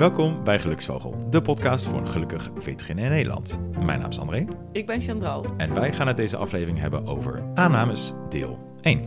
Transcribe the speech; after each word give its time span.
Welkom 0.00 0.44
bij 0.44 0.58
Geluksvogel, 0.58 1.30
de 1.30 1.42
podcast 1.42 1.86
voor 1.86 1.98
een 1.98 2.06
gelukkig 2.06 2.50
veterinair 2.56 3.10
Nederland. 3.10 3.60
Mijn 3.84 4.00
naam 4.00 4.10
is 4.10 4.18
André 4.18 4.46
Ik 4.72 4.86
ben 4.86 5.00
Chandral. 5.00 5.44
en 5.56 5.74
wij 5.74 5.92
gaan 5.92 6.06
het 6.06 6.16
deze 6.16 6.36
aflevering 6.36 6.78
hebben 6.78 7.06
over 7.06 7.42
aannames 7.54 8.12
deel 8.28 8.58
1. 8.80 9.04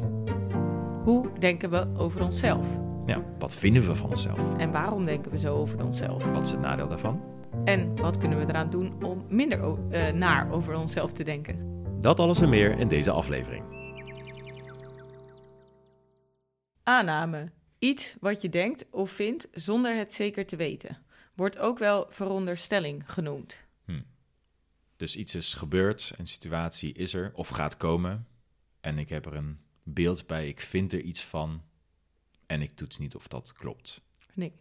Hoe 1.03 1.29
denken 1.39 1.69
we 1.69 1.87
over 1.97 2.21
onszelf? 2.21 2.67
Ja, 3.05 3.23
wat 3.39 3.55
vinden 3.55 3.85
we 3.85 3.95
van 3.95 4.09
onszelf? 4.09 4.57
En 4.57 4.71
waarom 4.71 5.05
denken 5.05 5.31
we 5.31 5.37
zo 5.37 5.55
over 5.55 5.85
onszelf? 5.85 6.31
Wat 6.31 6.41
is 6.41 6.51
het 6.51 6.61
nadeel 6.61 6.87
daarvan? 6.87 7.21
En 7.63 7.95
wat 7.95 8.17
kunnen 8.17 8.39
we 8.39 8.45
eraan 8.47 8.69
doen 8.69 9.03
om 9.03 9.25
minder 9.29 9.89
eh, 9.89 10.13
naar 10.13 10.51
over 10.51 10.75
onszelf 10.75 11.11
te 11.11 11.23
denken? 11.23 11.83
Dat 12.01 12.19
alles 12.19 12.41
en 12.41 12.49
meer 12.49 12.79
in 12.79 12.87
deze 12.87 13.11
aflevering. 13.11 13.63
Aanname. 16.83 17.51
Iets 17.83 18.15
wat 18.19 18.41
je 18.41 18.49
denkt 18.49 18.85
of 18.89 19.11
vindt 19.11 19.47
zonder 19.51 19.95
het 19.95 20.13
zeker 20.13 20.45
te 20.45 20.55
weten. 20.55 20.97
Wordt 21.35 21.57
ook 21.57 21.77
wel 21.77 22.07
veronderstelling 22.09 23.03
genoemd. 23.11 23.63
Dus 24.95 25.15
iets 25.15 25.35
is 25.35 25.53
gebeurd, 25.53 26.13
een 26.17 26.27
situatie 26.27 26.93
is 26.93 27.13
er 27.13 27.31
of 27.33 27.47
gaat 27.47 27.77
komen. 27.77 28.27
En 28.81 28.97
ik 28.97 29.09
heb 29.09 29.25
er 29.25 29.35
een 29.35 29.59
beeld 29.83 30.27
bij, 30.27 30.47
ik 30.47 30.59
vind 30.59 30.93
er 30.93 31.01
iets 31.01 31.25
van. 31.25 31.63
En 32.45 32.61
ik 32.61 32.75
toets 32.75 32.97
niet 32.97 33.15
of 33.15 33.27
dat 33.27 33.53
klopt. 33.53 34.01
Nee. 34.33 34.53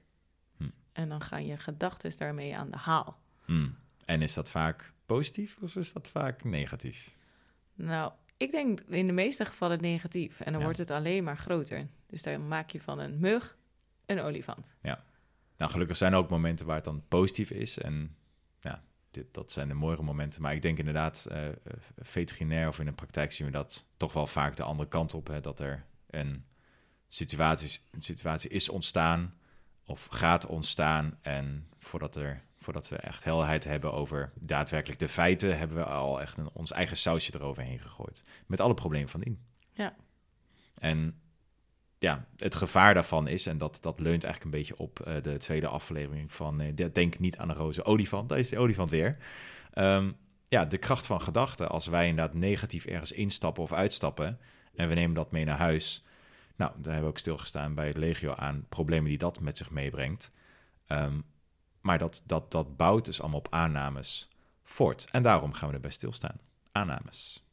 Hm. 0.57 0.69
En 0.93 1.09
dan 1.09 1.21
gaan 1.21 1.47
je 1.47 1.57
gedachten 1.57 2.13
daarmee 2.19 2.57
aan 2.57 2.71
de 2.71 2.77
haal. 2.77 3.19
Hmm. 3.45 3.77
En 4.05 4.23
is 4.23 4.35
dat 4.35 4.51
vaak 4.51 4.93
positief 5.07 5.59
of 5.61 5.77
is 5.77 5.93
dat 5.93 6.09
vaak 6.09 6.45
negatief? 6.45 7.17
Nou, 7.75 8.13
ik 8.43 8.51
denk 8.51 8.81
in 8.81 9.07
de 9.07 9.13
meeste 9.13 9.45
gevallen 9.45 9.81
negatief. 9.81 10.41
En 10.41 10.45
dan 10.45 10.61
Ja. 10.61 10.65
wordt 10.65 10.79
het 10.79 10.91
alleen 10.91 11.25
maar 11.25 11.37
groter. 11.37 11.87
Dus 12.07 12.23
dan 12.23 12.49
maak 12.49 12.71
je 12.71 12.81
van 12.81 12.99
een 12.99 13.19
mug 13.21 13.57
een 14.07 14.21
olifant. 14.21 14.67
Nou, 15.57 15.75
gelukkig 15.75 15.97
zijn 15.97 16.13
er 16.13 16.19
ook 16.19 16.31
momenten 16.31 16.67
waar 16.67 16.75
het 16.77 16.85
dan 16.85 17.05
positief 17.09 17.51
is. 17.51 17.79
En 17.79 18.17
ja, 18.61 18.83
dit, 19.11 19.35
dat 19.35 19.53
zijn 19.53 19.69
de 19.69 19.75
mooiere 19.75 20.03
momenten. 20.03 20.43
Maar 20.43 20.55
ik 20.55 20.63
denk 20.63 20.79
inderdaad, 20.79 21.27
eh 21.31 21.49
eh, 21.49 21.55
veterinair 21.99 22.69
of 22.69 22.79
in 22.79 22.85
de 22.87 22.93
praktijk 22.93 23.33
zien 23.33 23.47
we 23.47 23.53
dat 23.53 23.87
toch 23.97 24.13
wel 24.13 24.27
vaak 24.27 24.57
de 24.57 24.63
andere 24.63 24.89
kant 24.89 25.15
op. 25.15 25.27
Hè, 25.27 25.41
dat 25.41 25.61
er 25.61 25.85
een 26.11 26.45
situatie, 27.09 27.81
een 27.91 28.03
situatie 28.03 28.51
is 28.51 28.69
ontstaan 28.69 29.35
of 29.85 30.07
gaat 30.07 30.47
ontstaan. 30.47 31.19
En 31.21 31.69
voordat, 31.79 32.17
er, 32.17 32.43
voordat 32.63 32.89
we 32.89 32.97
echt 32.97 33.25
helderheid 33.25 33.65
hebben 33.65 33.93
over 33.93 34.33
daadwerkelijk 34.35 35.01
de 35.01 35.09
feiten, 35.09 35.59
hebben 35.59 35.77
we 35.77 35.85
al 35.85 36.21
echt 36.21 36.39
een, 36.39 36.51
ons 36.53 36.73
eigen 36.73 36.97
sausje 36.97 37.33
eroverheen 37.35 37.79
gegooid. 37.79 38.25
Met 38.47 38.61
alle 38.61 38.75
problemen 38.75 39.09
van 39.09 39.21
dien. 39.21 39.39
Ja. 39.73 39.95
En 40.75 41.21
ja, 41.99 42.27
het 42.37 42.55
gevaar 42.55 42.95
daarvan 42.95 43.29
is, 43.29 43.47
en 43.47 43.59
dat, 43.59 43.79
dat 43.81 44.01
leunt 44.01 44.25
eigenlijk 44.25 44.55
een 44.55 44.61
beetje 44.61 44.79
op 44.79 45.01
eh, 45.01 45.23
de 45.23 45.37
tweede 45.39 45.67
aflevering 45.69 46.33
van 46.33 46.61
eh, 46.61 46.73
de- 46.75 46.93
Denk 46.93 47.19
niet 47.19 47.39
aan 47.39 47.49
een 47.49 47.57
roze 47.57 47.85
olifant. 47.85 48.29
Daar 48.29 48.39
is 48.39 48.49
de 48.49 48.59
olifant 48.59 48.91
weer. 48.91 49.17
Ehm, 49.73 50.13
ja, 50.49 50.65
de 50.65 50.79
kracht 50.79 51.07
van 51.07 51.21
gedachten. 51.21 51.69
Als 51.69 51.87
wij 51.87 52.09
inderdaad 52.09 52.35
negatief 52.35 52.85
ergens 52.85 53.13
instappen 53.13 53.63
of 53.63 53.73
uitstappen 53.73 54.39
en 54.75 54.89
we 54.89 54.95
nemen 54.95 55.15
dat 55.15 55.33
mee 55.33 55.45
naar 55.45 55.59
huis. 55.59 56.05
Nou, 56.57 56.73
daar 56.75 56.85
hebben 56.85 57.03
we 57.03 57.09
ook 57.09 57.19
stilgestaan 57.19 57.75
bij 57.75 57.87
het 57.87 57.97
legio 57.97 58.35
aan 58.35 58.67
problemen 58.69 59.09
die 59.09 59.19
dat 59.19 59.41
met 59.41 59.57
zich 59.57 59.71
meebrengt. 59.71 60.33
Ehm, 60.87 61.21
maar 61.83 61.99
dat, 61.99 62.23
dat, 62.27 62.53
dat 62.53 62.77
bouwt 62.77 63.05
dus 63.05 63.21
allemaal 63.21 63.39
op 63.39 63.47
aannames 63.51 64.29
voort. 64.63 65.09
En 65.11 65.23
daarom 65.23 65.53
gaan 65.53 65.69
we 65.69 65.75
erbij 65.75 65.91
stilstaan. 65.91 66.41
Aannames. 66.73 67.45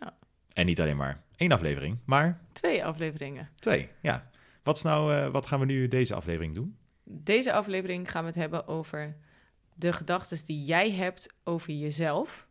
Ja. 0.00 0.16
En 0.52 0.66
niet 0.66 0.80
alleen 0.80 0.96
maar 0.96 1.24
één 1.36 1.52
aflevering, 1.52 1.98
maar 2.04 2.40
Twee 2.52 2.84
afleveringen. 2.84 3.50
Twee, 3.58 3.88
ja. 4.02 4.30
Wat, 4.62 4.76
is 4.76 4.82
nou, 4.82 5.14
eh, 5.14 5.28
wat 5.28 5.46
gaan 5.46 5.60
we 5.60 5.66
nu 5.66 5.88
deze 5.88 6.14
aflevering 6.14 6.54
doen? 6.54 6.78
Deze 7.04 7.52
aflevering 7.52 8.10
gaan 8.10 8.22
we 8.22 8.28
het 8.28 8.38
hebben 8.38 8.66
over 8.66 9.16
de 9.74 9.92
gedachten 9.92 10.44
die 10.46 10.64
jij 10.64 10.92
hebt 10.92 11.34
over 11.44 11.72
jezelf. 11.72 12.48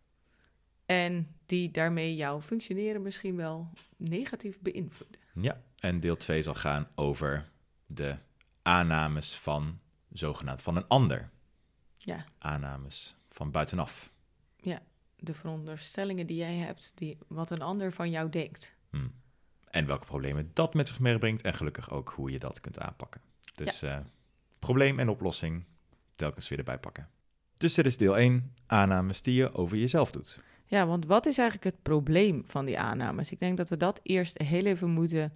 En 0.85 1.35
die 1.45 1.71
daarmee 1.71 2.15
jouw 2.15 2.41
functioneren 2.41 3.01
misschien 3.01 3.35
wel 3.35 3.69
negatief 3.97 4.59
beïnvloeden. 4.61 5.21
Ja. 5.33 5.61
En 5.79 5.99
deel 5.99 6.15
2 6.15 6.43
zal 6.43 6.53
gaan 6.53 6.87
over 6.95 7.49
de 7.85 8.15
aannames 8.61 9.35
van 9.35 9.79
zogenaamd 10.17 10.61
van 10.61 10.75
een 10.75 10.87
ander. 10.87 11.29
Ja, 11.97 12.25
Aannames 12.37 13.15
van 13.29 13.51
buitenaf. 13.51 14.11
de 15.19 15.33
veronderstellingen 15.33 16.27
die 16.27 16.37
jij 16.37 16.55
hebt, 16.55 16.91
die, 16.95 17.17
wat 17.27 17.51
een 17.51 17.61
ander 17.61 17.91
van 17.91 18.09
jou 18.09 18.29
denkt. 18.29 18.73
Hm. 18.89 19.07
En 19.69 19.85
welke 19.85 20.05
problemen 20.05 20.51
dat 20.53 20.73
met 20.73 20.87
zich 20.87 20.99
meebrengt. 20.99 21.41
En 21.41 21.53
gelukkig 21.53 21.89
ook 21.91 22.09
hoe 22.15 22.31
je 22.31 22.39
dat 22.39 22.61
kunt 22.61 22.79
aanpakken. 22.79 23.21
Dus 23.55 23.81
eh, 23.81 23.99
probleem 24.59 24.99
en 24.99 25.09
oplossing 25.09 25.63
telkens 26.15 26.49
weer 26.49 26.57
erbij 26.57 26.77
pakken. 26.79 27.09
Dus 27.53 27.73
dit 27.73 27.85
is 27.85 27.97
deel 27.97 28.17
1, 28.17 28.53
aannames 28.65 29.21
die 29.21 29.33
je 29.33 29.53
over 29.53 29.77
jezelf 29.77 30.11
doet. 30.11 30.39
Ja, 30.65 30.85
want 30.85 31.05
wat 31.05 31.25
is 31.25 31.37
eigenlijk 31.37 31.75
het 31.75 31.83
probleem 31.83 32.43
van 32.45 32.65
die 32.65 32.79
aannames? 32.79 33.31
Ik 33.31 33.39
denk 33.39 33.57
dat 33.57 33.69
we 33.69 33.77
dat 33.77 33.99
eerst 34.03 34.37
heel 34.37 34.65
even 34.65 34.89
moeten 34.89 35.33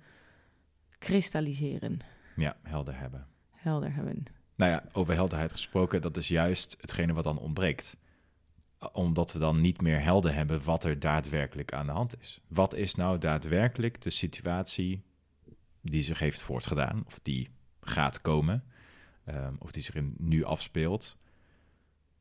kristalliseren, 0.97 1.99
Ja, 2.35 2.57
helder 2.63 2.99
hebben. 2.99 3.27
helder 3.51 3.93
hebben. 3.93 4.23
Nou 4.61 4.73
ja, 4.73 4.83
over 4.91 5.13
helderheid 5.13 5.51
gesproken, 5.51 6.01
dat 6.01 6.17
is 6.17 6.27
juist 6.27 6.77
hetgene 6.81 7.13
wat 7.13 7.23
dan 7.23 7.37
ontbreekt. 7.37 7.97
Omdat 8.91 9.33
we 9.33 9.39
dan 9.39 9.61
niet 9.61 9.81
meer 9.81 10.01
helder 10.01 10.33
hebben 10.33 10.63
wat 10.63 10.83
er 10.83 10.99
daadwerkelijk 10.99 11.73
aan 11.73 11.85
de 11.85 11.91
hand 11.91 12.19
is. 12.19 12.41
Wat 12.47 12.73
is 12.75 12.95
nou 12.95 13.17
daadwerkelijk 13.17 14.01
de 14.01 14.09
situatie 14.09 15.03
die 15.81 16.01
zich 16.01 16.19
heeft 16.19 16.41
voortgedaan, 16.41 17.03
of 17.05 17.19
die 17.23 17.49
gaat 17.81 18.21
komen, 18.21 18.63
ehm, 19.25 19.53
of 19.59 19.71
die 19.71 19.83
zich 19.83 19.95
nu 20.17 20.43
afspeelt? 20.43 21.17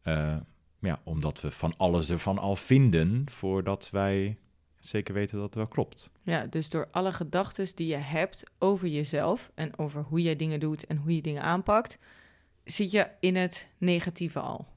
Eh, 0.03 0.37
ja, 0.79 1.01
omdat 1.05 1.41
we 1.41 1.51
van 1.51 1.77
alles 1.77 2.11
ervan 2.11 2.39
al 2.39 2.57
vinden 2.57 3.31
voordat 3.31 3.91
wij 3.91 4.39
zeker 4.79 5.15
weten 5.15 5.37
dat 5.37 5.47
het 5.47 5.55
wel 5.55 5.69
klopt. 5.69 6.11
Ja, 6.23 6.47
dus 6.47 6.71
door 6.71 6.89
alle 6.91 7.13
gedachten 7.13 7.77
die 7.77 7.87
je 7.87 7.97
hebt 7.97 8.43
over 8.59 8.89
jezelf 8.89 9.51
en 9.55 9.79
over 9.79 10.03
hoe 10.03 10.23
je 10.23 10.37
dingen 10.37 10.61
doet 10.61 10.87
en 10.87 10.97
hoe 10.97 11.15
je 11.15 11.23
dingen 11.23 11.43
aanpakt, 11.43 11.99
zit 12.65 12.91
je 12.91 13.09
in 13.21 13.37
het 13.37 13.69
negatieve 13.79 14.41
al. 14.41 14.69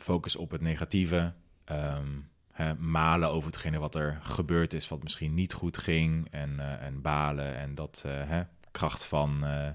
focus 0.00 0.36
op 0.36 0.50
het 0.50 0.60
negatieve. 0.60 1.32
ehm, 1.64 2.08
hè, 2.52 2.74
malen 2.74 3.30
over 3.30 3.46
hetgene 3.46 3.78
wat 3.78 3.94
er 3.94 4.18
gebeurd 4.22 4.72
is, 4.72 4.88
wat 4.88 5.02
misschien 5.02 5.34
niet 5.34 5.52
goed 5.52 5.78
ging. 5.78 6.28
En, 6.30 6.60
eh, 6.60 6.86
en 6.86 7.00
balen 7.00 7.56
en 7.56 7.74
dat 7.74 8.02
eh, 8.06 8.12
hè, 8.28 8.42
kracht 8.70 9.04
van, 9.04 9.44
eh, 9.44 9.68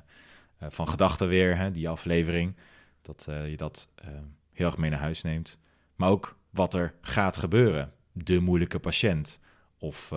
van 0.69 0.89
gedachten 0.89 1.27
weer, 1.27 1.57
hè, 1.57 1.71
die 1.71 1.89
aflevering. 1.89 2.55
Dat 3.01 3.27
je 3.27 3.57
dat 3.57 3.89
heel 4.51 4.65
erg 4.65 4.77
mee 4.77 4.89
naar 4.89 4.99
huis 4.99 5.21
neemt. 5.21 5.59
Maar 5.95 6.09
ook 6.09 6.37
wat 6.49 6.73
er 6.73 6.93
gaat 7.01 7.37
gebeuren. 7.37 7.93
De 8.11 8.39
moeilijke 8.39 8.79
patiënt. 8.79 9.39
Of 9.77 10.09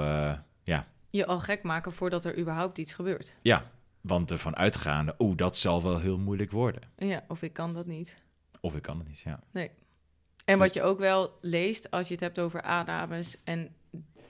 ja, 0.63 0.87
Je 1.11 1.27
al 1.27 1.41
gek 1.41 1.63
maken 1.63 1.93
voordat 1.93 2.25
er 2.25 2.39
überhaupt 2.39 2.79
iets 2.79 2.95
gebeurt. 2.95 3.35
ja, 3.43 3.71
want 4.01 4.31
ervan 4.31 4.57
uitgaande, 4.57 5.15
oeh, 5.19 5.37
dat 5.37 5.57
zal 5.57 5.83
wel 5.83 5.99
heel 5.99 6.19
moeilijk 6.19 6.51
worden. 6.51 6.83
Ja, 6.97 7.25
of 7.29 7.43
ik 7.43 7.53
kan 7.53 7.75
dat 7.75 7.87
niet. 7.87 8.17
Of 8.61 8.75
ik 8.77 8.83
kan 8.83 8.99
het 8.99 9.09
niet, 9.09 9.21
ja. 9.21 9.41
En 10.45 10.59
wat 10.59 10.75
je 10.75 10.83
ook 10.83 10.99
wel 10.99 11.39
leest 11.41 11.91
als 11.91 12.07
je 12.07 12.13
het 12.13 12.23
hebt 12.23 12.39
over 12.39 12.63
aannames 12.63 13.37
en 13.45 13.75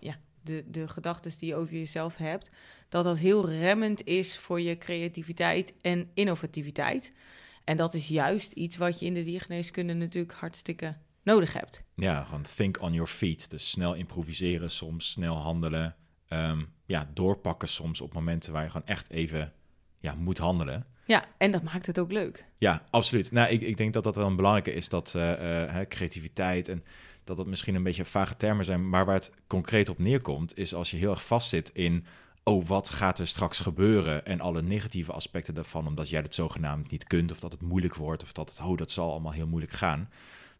ja, 0.01 0.19
de, 0.43 0.65
de 0.71 0.89
gedachten 0.89 1.33
die 1.39 1.49
je 1.49 1.55
over 1.55 1.75
jezelf 1.75 2.17
hebt, 2.17 2.51
dat 2.89 3.05
dat 3.05 3.19
heel 3.19 3.49
remmend 3.49 4.05
is 4.05 4.39
voor 4.39 4.61
je 4.61 4.79
creativiteit 4.79 5.75
en 5.81 6.11
innovativiteit. 6.15 7.13
En 7.65 7.77
dat 7.77 7.95
is 7.95 8.09
juist 8.09 8.53
iets 8.53 8.77
wat 8.77 9.01
je 9.01 9.07
in 9.07 9.15
de 9.15 9.23
diergeneeskunde 9.23 9.95
natuurlijk 9.95 10.33
hartstikke 10.33 10.97
nodig 11.23 11.53
hebt. 11.53 11.83
Ja, 11.95 12.25
gewoon 12.25 12.45
think 12.57 12.81
on 12.81 12.93
your 12.93 13.09
feet. 13.09 13.51
Dus 13.51 13.71
snel 13.71 13.95
improviseren 13.95 14.71
soms, 14.71 15.11
snel 15.11 15.37
handelen. 15.37 15.97
Ehm, 16.29 16.65
ja, 16.87 17.11
doorpakken 17.15 17.69
soms 17.69 18.01
op 18.01 18.15
momenten 18.15 18.53
waar 18.53 18.65
je 18.65 18.71
gewoon 18.71 18.87
echt 18.87 19.11
even 19.11 19.53
ja, 20.01 20.15
moet 20.15 20.39
handelen. 20.39 20.87
Ja, 21.07 21.25
en 21.39 21.53
dat 21.53 21.63
maakt 21.63 21.87
het 21.87 21.99
ook 21.99 22.13
leuk. 22.13 22.45
Ja, 22.59 22.83
absoluut. 22.91 23.33
Nou, 23.33 23.51
ik, 23.51 23.61
ik 23.61 23.77
denk 23.77 23.93
dat 23.93 24.05
dat 24.05 24.17
wel 24.17 24.27
een 24.27 24.37
belangrijke 24.37 24.73
is, 24.73 24.89
dat 24.89 25.15
eh, 25.15 25.81
eh, 25.81 25.89
creativiteit 25.89 26.69
en 26.69 26.85
dat 27.25 27.37
dat 27.37 27.47
misschien 27.47 27.75
een 27.75 27.83
beetje 27.83 28.05
vage 28.05 28.37
termen 28.37 28.65
zijn, 28.65 28.89
maar 28.89 29.05
waar 29.05 29.15
het 29.15 29.33
concreet 29.47 29.89
op 29.89 29.99
neerkomt, 29.99 30.59
is 30.59 30.75
als 30.75 30.91
je 30.91 30.97
heel 30.97 31.11
erg 31.11 31.27
vastzit 31.27 31.71
in, 31.75 32.07
oh, 32.43 32.67
wat 32.67 32.91
gaat 32.91 33.19
er 33.19 33.27
straks 33.27 33.59
gebeuren 33.59 34.27
en 34.27 34.41
alle 34.41 34.63
negatieve 34.63 35.13
aspecten 35.13 35.55
daarvan, 35.55 35.87
omdat 35.87 36.09
jij 36.09 36.21
het 36.21 36.35
zogenaamd 36.35 36.91
niet 36.91 37.05
kunt, 37.05 37.31
of 37.31 37.41
dat 37.41 37.53
het 37.53 37.63
moeilijk 37.63 37.95
wordt, 37.95 38.23
of 38.23 38.33
dat 38.33 38.51
het, 38.51 38.61
oh, 38.61 38.77
dat 38.77 38.91
zal 38.91 39.11
allemaal 39.11 39.33
heel 39.33 39.47
moeilijk 39.47 39.73
gaan, 39.73 40.11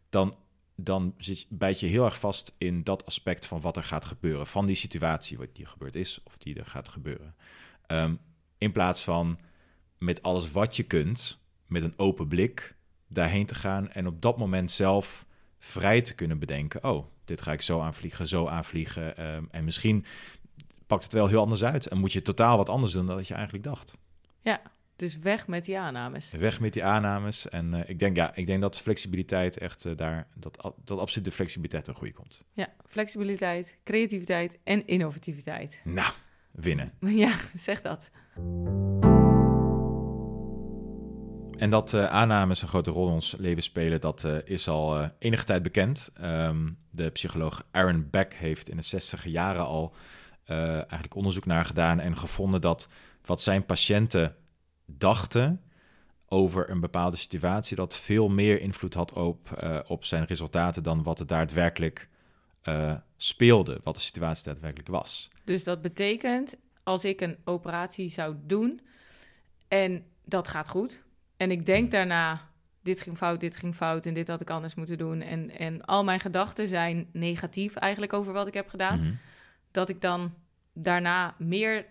dan, 0.09 0.35
dan 0.75 1.13
zit, 1.17 1.45
bijt 1.49 1.79
je 1.79 1.87
heel 1.87 2.05
erg 2.05 2.19
vast 2.19 2.53
in 2.57 2.83
dat 2.83 3.05
aspect 3.05 3.45
van 3.45 3.61
wat 3.61 3.77
er 3.77 3.83
gaat 3.83 4.05
gebeuren, 4.05 4.47
van 4.47 4.65
die 4.65 4.75
situatie 4.75 5.37
wat 5.37 5.55
die 5.55 5.65
gebeurd 5.65 5.95
is, 5.95 6.21
of 6.23 6.37
die 6.37 6.59
er 6.59 6.65
gaat 6.65 6.87
gebeuren. 6.87 7.35
Ehm, 7.87 8.15
in 8.59 8.71
plaats 8.71 9.03
van 9.03 9.39
met 9.97 10.23
alles 10.23 10.51
wat 10.51 10.75
je 10.75 10.83
kunt, 10.83 11.39
met 11.65 11.83
een 11.83 11.93
open 11.97 12.27
blik 12.27 12.75
daarheen 13.07 13.45
te 13.45 13.55
gaan 13.55 13.91
en 13.91 14.07
op 14.07 14.21
dat 14.21 14.37
moment 14.37 14.71
zelf 14.71 15.25
vrij 15.59 16.01
te 16.01 16.15
kunnen 16.15 16.39
bedenken: 16.39 16.83
oh, 16.83 17.05
dit 17.25 17.41
ga 17.41 17.51
ik 17.51 17.61
zo 17.61 17.79
aanvliegen, 17.81 18.27
zo 18.27 18.47
aanvliegen. 18.47 19.17
ehm, 19.17 19.43
en 19.51 19.63
misschien 19.63 20.05
pakt 20.87 21.03
het 21.03 21.13
wel 21.13 21.27
heel 21.27 21.41
anders 21.41 21.63
uit 21.63 21.85
en 21.87 21.97
moet 21.97 22.13
je 22.13 22.21
totaal 22.21 22.57
wat 22.57 22.69
anders 22.69 22.91
doen 22.93 23.05
dan 23.05 23.15
wat 23.15 23.27
je 23.27 23.33
eigenlijk 23.33 23.63
dacht. 23.63 23.97
Ja, 24.41 24.61
Dus 24.95 25.17
weg 25.19 25.47
met 25.47 25.65
die 25.65 25.77
aannames. 25.79 26.31
Weg 26.31 26.59
met 26.59 26.73
die 26.73 26.83
aannames. 26.83 27.49
En 27.49 27.73
uh, 27.73 27.79
ik, 27.89 27.99
denk, 27.99 28.15
ja, 28.15 28.35
ik 28.35 28.45
denk 28.45 28.61
dat 28.61 28.77
flexibiliteit 28.79 29.57
echt 29.57 29.85
uh, 29.85 29.95
daar, 29.95 30.27
dat, 30.35 30.73
dat 30.83 30.99
absoluut 30.99 31.25
de 31.25 31.31
flexibiliteit 31.33 31.85
ten 31.85 31.93
goede 31.95 32.13
komt. 32.13 32.43
Ja, 32.53 32.73
flexibiliteit, 32.87 33.77
creativiteit 33.83 34.57
en 34.63 34.87
innovativiteit. 34.87 35.79
Nou, 35.83 36.11
winnen. 36.51 36.91
Ja, 37.23 37.35
zeg 37.53 37.81
dat. 37.81 38.09
En 41.59 41.69
dat 41.69 41.93
uh, 41.93 42.05
aannames 42.05 42.61
een 42.61 42.67
grote 42.67 42.91
rol 42.91 43.07
in 43.07 43.13
ons 43.13 43.35
leven 43.37 43.63
spelen, 43.63 44.01
dat 44.01 44.23
uh, 44.23 44.37
is 44.43 44.67
al 44.67 44.99
uh, 44.99 45.07
enige 45.19 45.43
tijd 45.43 45.63
bekend. 45.63 46.11
Um, 46.21 46.77
de 46.91 47.09
psycholoog 47.09 47.63
Aaron 47.71 48.07
Beck 48.09 48.33
heeft 48.33 48.69
in 48.69 48.75
de 48.75 48.83
60 48.83 49.25
jaren 49.25 49.65
al 49.65 49.93
eigenlijk 50.45 51.15
onderzoek 51.15 51.45
naar 51.45 51.65
gedaan 51.65 51.99
en 51.99 52.17
gevonden 52.17 52.61
dat 52.61 52.89
wat 53.25 53.41
zijn 53.41 53.65
patiënten 53.65 54.35
dachten 54.85 55.61
over 56.25 56.69
een 56.69 56.79
bepaalde 56.79 57.17
situatie, 57.17 57.75
dat 57.75 57.95
veel 57.95 58.29
meer 58.29 58.61
invloed 58.61 58.93
had 58.93 59.13
op, 59.13 59.63
op 59.87 60.05
zijn 60.05 60.25
resultaten 60.25 60.83
dan 60.83 61.03
wat 61.03 61.19
het 61.19 61.27
daadwerkelijk 61.27 62.09
speelde, 63.17 63.79
wat 63.83 63.95
de 63.95 64.01
situatie 64.01 64.43
daadwerkelijk 64.45 64.89
was. 64.89 65.29
Dus 65.43 65.63
dat 65.63 65.81
betekent, 65.81 66.55
als 66.89 67.05
ik 67.05 67.21
een 67.21 67.37
operatie 67.43 68.09
zou 68.09 68.35
doen 68.45 68.81
en 69.67 70.03
dat 70.25 70.47
gaat 70.47 70.69
goed, 70.69 71.03
en 71.37 71.51
ik 71.51 71.65
denk 71.65 71.91
daarna, 71.91 72.49
dit 72.83 73.01
ging 73.01 73.17
fout, 73.17 73.39
dit 73.39 73.55
ging 73.55 73.75
fout 73.75 74.05
en 74.05 74.13
dit 74.13 74.27
had 74.27 74.41
ik 74.41 74.49
anders 74.49 74.75
moeten 74.75 74.97
doen. 74.97 75.21
En, 75.21 75.49
en 75.57 75.85
al 75.85 76.03
mijn 76.03 76.19
gedachten 76.19 76.67
zijn 76.67 77.07
negatief 77.11 77.75
eigenlijk 77.75 78.13
over 78.13 78.33
wat 78.33 78.47
ik 78.47 78.53
heb 78.53 78.69
gedaan. 78.69 78.99
Mhm. 78.99 79.13
Dat 79.71 79.89
ik 79.89 80.01
dan 80.01 80.33
daarna 80.73 81.35
meer, 81.37 81.85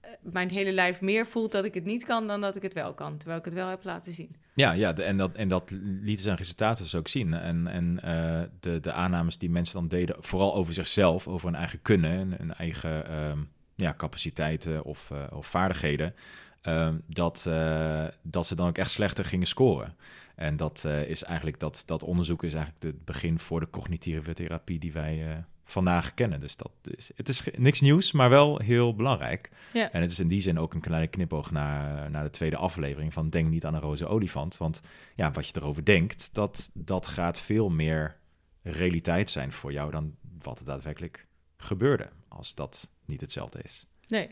eh, 0.00 0.10
mijn 0.20 0.50
hele 0.50 0.72
lijf 0.72 1.00
meer 1.00 1.26
voelt 1.26 1.52
dat 1.52 1.64
ik 1.64 1.74
het 1.74 1.84
niet 1.84 2.04
kan 2.04 2.26
dan 2.26 2.40
dat 2.40 2.56
ik 2.56 2.62
het 2.62 2.74
wel 2.74 2.94
kan. 2.94 3.16
Terwijl 3.16 3.38
ik 3.38 3.44
het 3.44 3.54
wel 3.54 3.68
heb 3.68 3.84
laten 3.84 4.12
zien. 4.12 4.36
Ja, 4.54 4.72
ja 4.72 4.94
en, 4.94 5.16
dat, 5.16 5.34
en 5.34 5.48
dat 5.48 5.70
lieten 5.80 6.22
zijn 6.24 6.36
resultaten 6.36 6.84
dus 6.84 6.94
ook 6.94 7.08
zien. 7.08 7.34
En, 7.34 7.66
en 7.66 8.00
uh, 8.04 8.42
de, 8.60 8.80
de 8.80 8.92
aannames 8.92 9.38
die 9.38 9.50
mensen 9.50 9.74
dan 9.74 9.88
deden, 9.88 10.16
vooral 10.18 10.54
over 10.54 10.74
zichzelf, 10.74 11.28
over 11.28 11.46
hun 11.46 11.58
eigen 11.58 11.82
kunnen, 11.82 12.34
hun 12.36 12.54
eigen 12.54 13.20
um, 13.30 13.48
ja, 13.80 13.94
capaciteiten 13.96 14.84
of, 14.84 15.10
uh, 15.12 15.22
of 15.30 15.46
vaardigheden. 15.46 16.14
Ehm, 16.60 16.96
dat, 17.06 17.44
uh, 17.48 18.04
dat 18.22 18.46
ze 18.46 18.54
dan 18.54 18.68
ook 18.68 18.78
echt 18.78 18.90
slechter 18.90 19.24
gingen 19.24 19.46
scoren. 19.46 19.96
En 20.34 20.56
dat 20.56 20.84
uh, 20.86 21.08
is 21.08 21.22
eigenlijk 21.22 21.60
dat, 21.60 21.82
dat 21.86 22.02
onderzoek 22.02 22.42
is 22.42 22.54
eigenlijk 22.54 22.84
het 22.84 23.04
begin 23.04 23.38
voor 23.38 23.60
de 23.60 23.70
cognitieve 23.70 24.32
therapie 24.32 24.78
die 24.78 24.92
wij 24.92 25.28
uh, 25.28 25.34
vandaag 25.64 26.14
kennen. 26.14 26.40
Dus 26.40 26.56
dat 26.56 26.70
is, 26.82 27.10
het 27.16 27.28
is 27.28 27.42
niks 27.56 27.80
nieuws, 27.80 28.12
maar 28.12 28.30
wel 28.30 28.58
heel 28.58 28.94
belangrijk. 28.94 29.50
Ja. 29.72 29.90
En 29.92 30.00
het 30.00 30.10
is 30.10 30.20
in 30.20 30.28
die 30.28 30.40
zin 30.40 30.58
ook 30.58 30.74
een 30.74 30.80
kleine 30.80 31.06
knipoog 31.06 31.50
naar, 31.50 32.10
naar 32.10 32.24
de 32.24 32.30
tweede 32.30 32.56
aflevering 32.56 33.12
van 33.12 33.30
Denk 33.30 33.48
niet 33.48 33.64
aan 33.64 33.74
een 33.74 33.80
roze 33.80 34.06
olifant. 34.06 34.56
Want 34.56 34.80
ja, 35.14 35.30
wat 35.30 35.46
je 35.46 35.52
erover 35.56 35.84
denkt, 35.84 36.30
dat, 36.32 36.70
dat 36.74 37.06
gaat 37.06 37.40
veel 37.40 37.68
meer 37.68 38.16
realiteit 38.62 39.30
zijn 39.30 39.52
voor 39.52 39.72
jou 39.72 39.90
dan 39.90 40.14
wat 40.42 40.58
er 40.58 40.64
daadwerkelijk 40.64 41.26
gebeurde. 41.56 42.08
Als 42.28 42.54
dat 42.54 42.90
niet 43.10 43.20
hetzelfde 43.20 43.60
is. 43.62 43.86
Nee. 44.06 44.28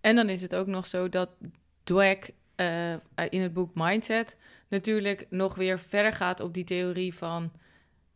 En 0.00 0.16
dan 0.16 0.28
is 0.28 0.42
het 0.42 0.54
ook 0.54 0.66
nog 0.66 0.86
zo 0.86 1.08
dat 1.08 1.30
Dweck 1.82 2.32
uh, 2.56 2.94
in 3.28 3.40
het 3.40 3.52
boek 3.52 3.70
Mindset 3.74 4.36
natuurlijk 4.68 5.26
nog 5.30 5.54
weer 5.54 5.78
verder 5.78 6.12
gaat 6.12 6.40
op 6.40 6.54
die 6.54 6.64
theorie 6.64 7.14
van 7.14 7.52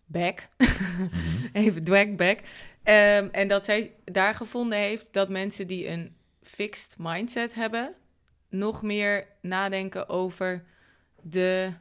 Beck. 0.09 0.49
Mhm. 0.57 1.09
Even 1.53 1.85
Dweck, 1.85 2.17
Beck. 2.17 2.39
Um, 2.39 3.29
en 3.31 3.49
dat 3.49 3.65
zij 3.65 3.95
daar 4.05 4.35
gevonden 4.35 4.79
heeft 4.79 5.13
dat 5.13 5.29
mensen 5.29 5.67
die 5.67 5.89
een 5.89 6.17
fixed 6.43 6.95
mindset 6.99 7.55
hebben, 7.55 7.95
nog 8.49 8.83
meer 8.83 9.27
nadenken 9.41 10.09
over 10.09 10.65
de. 11.23 11.73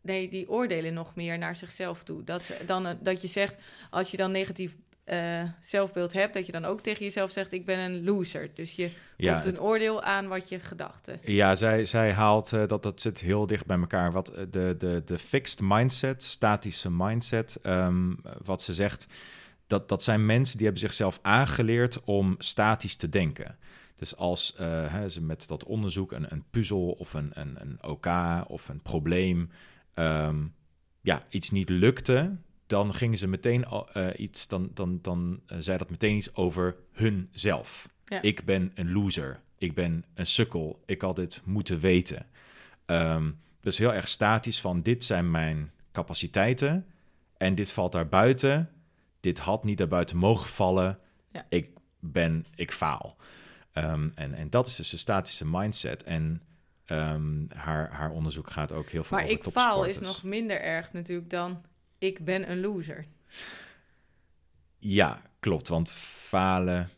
Nee, 0.00 0.28
die 0.28 0.50
oordelen 0.50 0.94
nog 0.94 1.14
meer 1.14 1.38
naar 1.38 1.56
zichzelf 1.56 2.02
toe. 2.02 2.24
Dat, 2.24 2.42
ze, 2.42 2.62
dan, 2.66 2.98
dat 3.02 3.20
je 3.20 3.28
zegt, 3.28 3.56
als 3.90 4.10
je 4.10 4.16
dan 4.16 4.30
negatief 4.30 4.76
uh, 5.06 5.42
zelfbeeld 5.60 6.12
hebt, 6.12 6.34
dat 6.34 6.46
je 6.46 6.52
dan 6.52 6.64
ook 6.64 6.80
tegen 6.80 7.04
jezelf 7.04 7.30
zegt: 7.30 7.52
Ik 7.52 7.64
ben 7.64 7.78
een 7.78 8.04
loser. 8.04 8.50
Dus 8.54 8.72
je 8.74 8.90
Ja, 9.16 9.32
komt 9.32 9.44
een 9.44 9.50
het- 9.50 9.60
oordeel 9.60 10.02
aan 10.02 10.28
wat 10.28 10.48
je 10.48 10.60
gedachten. 10.60 11.18
Ja, 11.22 11.54
zij, 11.54 11.84
zij 11.84 12.12
haalt 12.12 12.52
eh, 12.52 12.66
dat 12.66 12.82
dat 12.82 13.00
zit 13.00 13.20
heel 13.20 13.46
dicht 13.46 13.66
bij 13.66 13.78
elkaar. 13.78 14.12
Wat 14.12 14.28
eh, 14.28 14.44
de, 14.50 14.74
de, 14.78 15.02
de 15.04 15.18
fixed 15.18 15.60
mindset, 15.62 16.22
statische 16.22 16.90
mindset, 16.90 17.58
ehm, 17.62 18.12
wat 18.44 18.62
ze 18.62 18.74
zegt, 18.74 19.06
dat, 19.66 19.88
dat 19.88 20.02
zijn 20.02 20.26
mensen 20.26 20.56
die 20.56 20.66
hebben 20.66 20.82
zichzelf 20.84 21.18
aangeleerd 21.22 22.04
om 22.04 22.34
statisch 22.38 22.96
te 22.96 23.08
denken. 23.08 23.56
Dus 23.94 24.16
als 24.16 24.54
eh, 24.54 24.92
hè, 24.92 25.08
ze 25.08 25.22
met 25.22 25.48
dat 25.48 25.64
onderzoek 25.64 26.12
een, 26.12 26.32
een 26.32 26.44
puzzel 26.50 26.90
of 26.90 27.14
een, 27.14 27.30
een, 27.34 27.56
een 27.60 27.78
OK 27.84 28.06
of 28.48 28.68
een 28.68 28.82
probleem 28.82 29.50
ehm, 29.94 30.36
ja, 31.00 31.22
iets 31.28 31.50
niet 31.50 31.68
lukte, 31.68 32.36
dan 32.74 32.94
gingen 32.94 33.18
ze 33.18 33.26
meteen 33.26 33.64
eh, 33.64 34.06
iets, 34.16 34.48
dan, 34.48 34.70
dan, 34.74 34.98
dan 35.02 35.40
eh, 35.46 35.56
zei 35.60 35.78
dat 35.78 35.90
meteen 35.90 36.16
iets 36.16 36.34
over 36.34 36.76
hunzelf. 36.92 37.88
Ja. 38.04 38.22
Ik 38.22 38.44
ben 38.44 38.72
een 38.74 38.92
loser. 38.92 39.40
Ik 39.58 39.74
ben 39.74 40.04
een 40.14 40.26
sukkel. 40.26 40.82
Ik 40.86 41.00
had 41.00 41.16
dit 41.16 41.40
moeten 41.44 41.80
weten. 41.80 42.26
Ehm, 42.86 43.30
dus 43.60 43.78
heel 43.78 43.92
erg 43.92 44.08
statisch 44.08 44.60
van 44.60 44.82
dit 44.82 45.04
zijn 45.04 45.30
mijn 45.30 45.72
capaciteiten 45.92 46.86
en 47.36 47.54
dit 47.54 47.72
valt 47.72 47.92
daar 47.92 48.08
buiten. 48.08 48.70
Dit 49.20 49.38
had 49.38 49.64
niet 49.64 49.78
daarbuiten 49.78 50.16
mogen 50.16 50.48
vallen. 50.48 50.98
Ja. 51.32 51.46
Ik 51.48 51.70
ben, 51.98 52.46
ik 52.54 52.72
faal. 52.72 53.16
Ehm, 53.72 54.08
en, 54.14 54.34
en 54.34 54.50
dat 54.50 54.66
is 54.66 54.76
dus 54.76 54.92
een 54.92 54.98
statische 54.98 55.46
mindset. 55.46 56.02
En 56.02 56.42
ehm, 56.84 57.44
haar, 57.54 57.92
haar 57.92 58.10
onderzoek 58.10 58.50
gaat 58.50 58.72
ook 58.72 58.88
heel 58.88 59.04
veel 59.04 59.16
Maar 59.16 59.26
over 59.26 59.38
ik 59.38 59.52
faal 59.52 59.84
is 59.84 59.98
nog 59.98 60.22
minder 60.22 60.60
erg 60.60 60.92
natuurlijk 60.92 61.30
dan 61.30 61.62
ik 62.04 62.24
ben 62.24 62.50
een 62.50 62.60
loser. 62.60 63.04
Ja, 64.78 65.22
klopt. 65.40 65.68
Want 65.68 65.90
falen 65.90 66.90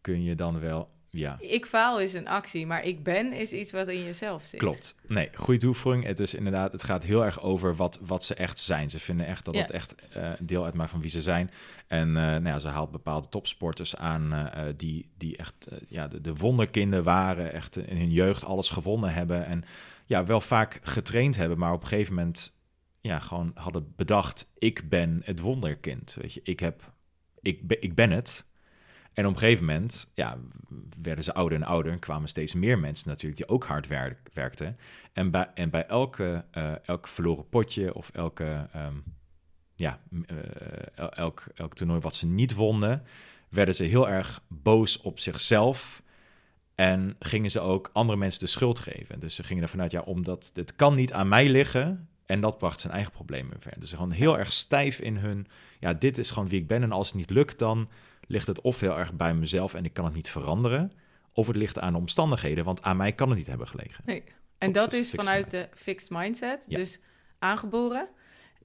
kun 0.00 0.22
je 0.22 0.34
dan 0.34 0.60
wel. 0.60 0.92
Ja, 1.10 1.36
Ik 1.40 1.66
faal 1.66 2.00
is 2.00 2.12
een 2.14 2.28
actie, 2.28 2.66
maar 2.66 2.84
ik 2.84 3.02
ben 3.02 3.32
is 3.32 3.52
iets 3.52 3.72
wat 3.72 3.88
in 3.88 4.04
jezelf 4.04 4.44
zit. 4.44 4.60
klopt. 4.60 4.96
Nee, 5.08 5.30
goede 5.34 5.60
toevoeging. 5.60 6.04
Het 6.04 6.20
is 6.20 6.34
inderdaad, 6.34 6.72
het 6.72 6.82
gaat 6.84 7.02
heel 7.04 7.24
erg 7.24 7.40
over 7.42 7.74
wat, 7.76 8.00
wat 8.02 8.24
ze 8.24 8.34
echt 8.34 8.58
zijn. 8.58 8.90
Ze 8.90 8.98
vinden 8.98 9.26
echt 9.26 9.44
dat 9.44 9.54
Ja. 9.54 9.60
het 9.60 9.70
echt 9.70 9.94
een 10.12 10.46
deel 10.46 10.64
uitmaakt 10.64 10.90
van 10.90 11.00
wie 11.00 11.10
ze 11.10 11.22
zijn. 11.22 11.50
En 11.86 12.08
eh, 12.08 12.14
nou 12.22 12.44
ja, 12.46 12.58
ze 12.58 12.68
haalt 12.68 12.90
bepaalde 12.90 13.28
topsporters 13.28 13.96
aan 13.96 14.32
eh, 14.32 14.64
die, 14.76 15.10
die 15.16 15.36
echt 15.36 15.68
ja, 15.88 16.08
de, 16.08 16.20
de 16.20 16.34
wonderkinden 16.34 17.02
waren. 17.02 17.52
Echt 17.52 17.76
in 17.76 17.96
hun 17.96 18.10
jeugd 18.10 18.44
alles 18.44 18.70
gewonnen 18.70 19.12
hebben. 19.12 19.46
En 19.46 19.64
ja, 20.06 20.24
wel 20.24 20.40
vaak 20.40 20.78
getraind 20.82 21.36
hebben, 21.36 21.58
maar 21.58 21.72
op 21.72 21.82
een 21.82 21.88
gegeven 21.88 22.14
moment 22.14 22.56
ja, 23.04 23.18
gewoon 23.18 23.50
hadden 23.54 23.92
bedacht: 23.96 24.50
ik 24.58 24.88
ben 24.88 25.20
het 25.24 25.40
wonderkind. 25.40 26.16
Weet 26.20 26.32
je, 26.32 26.40
ik 26.42 26.60
heb, 26.60 26.92
ik, 27.40 27.66
ben- 27.66 27.82
ik 27.82 27.94
ben 27.94 28.10
het. 28.10 28.46
En 29.12 29.26
op 29.26 29.32
een 29.32 29.38
gegeven 29.38 29.64
moment 29.64 30.10
ja, 30.14 30.38
werden 31.02 31.24
ze 31.24 31.34
ouder 31.34 31.58
en 31.58 31.66
ouder 31.66 31.92
en 31.92 31.98
kwamen 31.98 32.28
steeds 32.28 32.54
meer 32.54 32.78
mensen 32.78 33.08
natuurlijk 33.08 33.36
die 33.36 33.48
ook 33.48 33.64
hard 33.64 33.86
werk, 33.86 34.30
werkten. 34.32 34.76
En 35.12 35.30
bij, 35.30 35.50
en 35.54 35.70
bij 35.70 35.86
elke, 35.86 36.44
eh, 36.50 36.72
elk 36.84 37.08
verloren 37.08 37.48
potje 37.48 37.94
of 37.94 38.08
elke, 38.12 38.68
ehm, 38.72 38.94
ja, 39.74 40.00
eh, 40.26 40.36
el- 40.94 41.12
elk, 41.12 41.44
elk 41.54 41.74
toernooi 41.74 42.00
wat 42.00 42.14
ze 42.14 42.26
niet 42.26 42.54
wonnen, 42.54 43.02
werden 43.48 43.74
ze 43.74 43.84
heel 43.84 44.08
erg 44.08 44.42
boos 44.48 45.00
op 45.00 45.18
zichzelf. 45.18 46.02
En 46.74 47.16
gingen 47.18 47.50
ze 47.50 47.60
ook 47.60 47.90
andere 47.92 48.18
mensen 48.18 48.40
de 48.40 48.46
schuld 48.46 48.78
geven. 48.78 49.20
Dus 49.20 49.34
ze 49.34 49.42
gingen 49.42 49.62
ervan 49.62 49.80
uit, 49.80 49.90
ja, 49.90 50.00
omdat 50.00 50.50
het 50.54 50.76
kan 50.76 50.94
niet 50.94 51.12
aan 51.12 51.28
mij 51.28 51.48
liggen. 51.48 52.08
En 52.26 52.40
dat 52.40 52.58
bracht 52.58 52.80
zijn 52.80 52.92
eigen 52.92 53.12
problemen 53.12 53.60
ver. 53.60 53.72
Dus 53.80 53.90
gewoon 53.92 54.10
heel 54.10 54.38
erg 54.38 54.52
stijf 54.52 54.98
in 54.98 55.16
hun, 55.16 55.46
ja, 55.80 55.92
dit 55.94 56.18
is 56.18 56.30
gewoon 56.30 56.48
wie 56.48 56.60
ik 56.60 56.66
ben. 56.66 56.82
En 56.82 56.92
als 56.92 57.06
het 57.06 57.16
niet 57.16 57.30
lukt, 57.30 57.58
dan 57.58 57.88
ligt 58.26 58.46
het 58.46 58.60
of 58.60 58.80
heel 58.80 58.98
erg 58.98 59.12
bij 59.12 59.34
mezelf 59.34 59.74
en 59.74 59.84
ik 59.84 59.92
kan 59.92 60.04
het 60.04 60.14
niet 60.14 60.30
veranderen. 60.30 60.92
Of 61.32 61.46
het 61.46 61.56
ligt 61.56 61.78
aan 61.78 61.92
de 61.92 61.98
omstandigheden, 61.98 62.64
want 62.64 62.82
aan 62.82 62.96
mij 62.96 63.12
kan 63.12 63.28
het 63.28 63.38
niet 63.38 63.46
hebben 63.46 63.68
gelegen. 63.68 64.04
Nee. 64.06 64.24
En 64.58 64.72
Dat 64.72 64.90
dat 64.90 65.00
is 65.00 65.10
vanuit 65.10 65.50
mindset. 65.52 65.70
de 65.72 65.78
fixed 65.78 66.10
mindset, 66.10 66.64
Ja. 66.68 66.76
dus 66.76 67.00
aangeboren. 67.38 68.08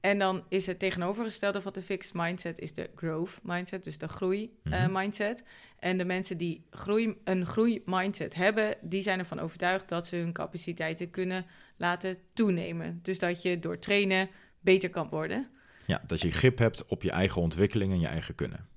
En 0.01 0.20
dan 0.20 0.44
is 0.50 0.65
het 0.65 0.79
tegenovergestelde 0.79 1.62
van 1.62 1.74
de 1.74 1.82
fixed 1.82 2.13
mindset 2.13 2.60
is 2.60 2.74
de 2.74 2.89
growth 2.96 3.39
mindset, 3.44 3.84
dus 3.84 3.98
de 3.98 4.08
groei 4.08 4.51
eh, 4.63 4.72
Mhm. 4.72 4.91
mindset. 4.91 5.44
En 5.79 5.98
de 5.98 6.06
mensen 6.06 6.38
die 6.38 6.65
groei, 6.72 7.18
een 7.24 7.46
groei 7.46 7.82
mindset 7.86 8.36
hebben, 8.36 8.75
die 8.82 9.01
zijn 9.01 9.20
ervan 9.20 9.39
overtuigd 9.39 9.89
dat 9.89 10.08
ze 10.08 10.15
hun 10.15 10.34
capaciteiten 10.34 11.10
kunnen 11.10 11.46
laten 11.77 12.18
toenemen. 12.34 13.00
Dus 13.03 13.20
dat 13.20 13.41
je 13.41 13.60
door 13.60 13.79
trainen 13.79 14.29
beter 14.60 14.89
kan 14.89 15.10
worden. 15.10 15.48
Ja, 15.86 16.01
dat 16.08 16.22
je 16.22 16.32
grip 16.32 16.58
hebt 16.58 16.86
op 16.86 17.03
je 17.03 17.12
eigen 17.12 17.41
ontwikkeling 17.41 17.91
en 17.94 18.00
je 18.00 18.08
eigen 18.08 18.36
kunnen. 18.36 18.68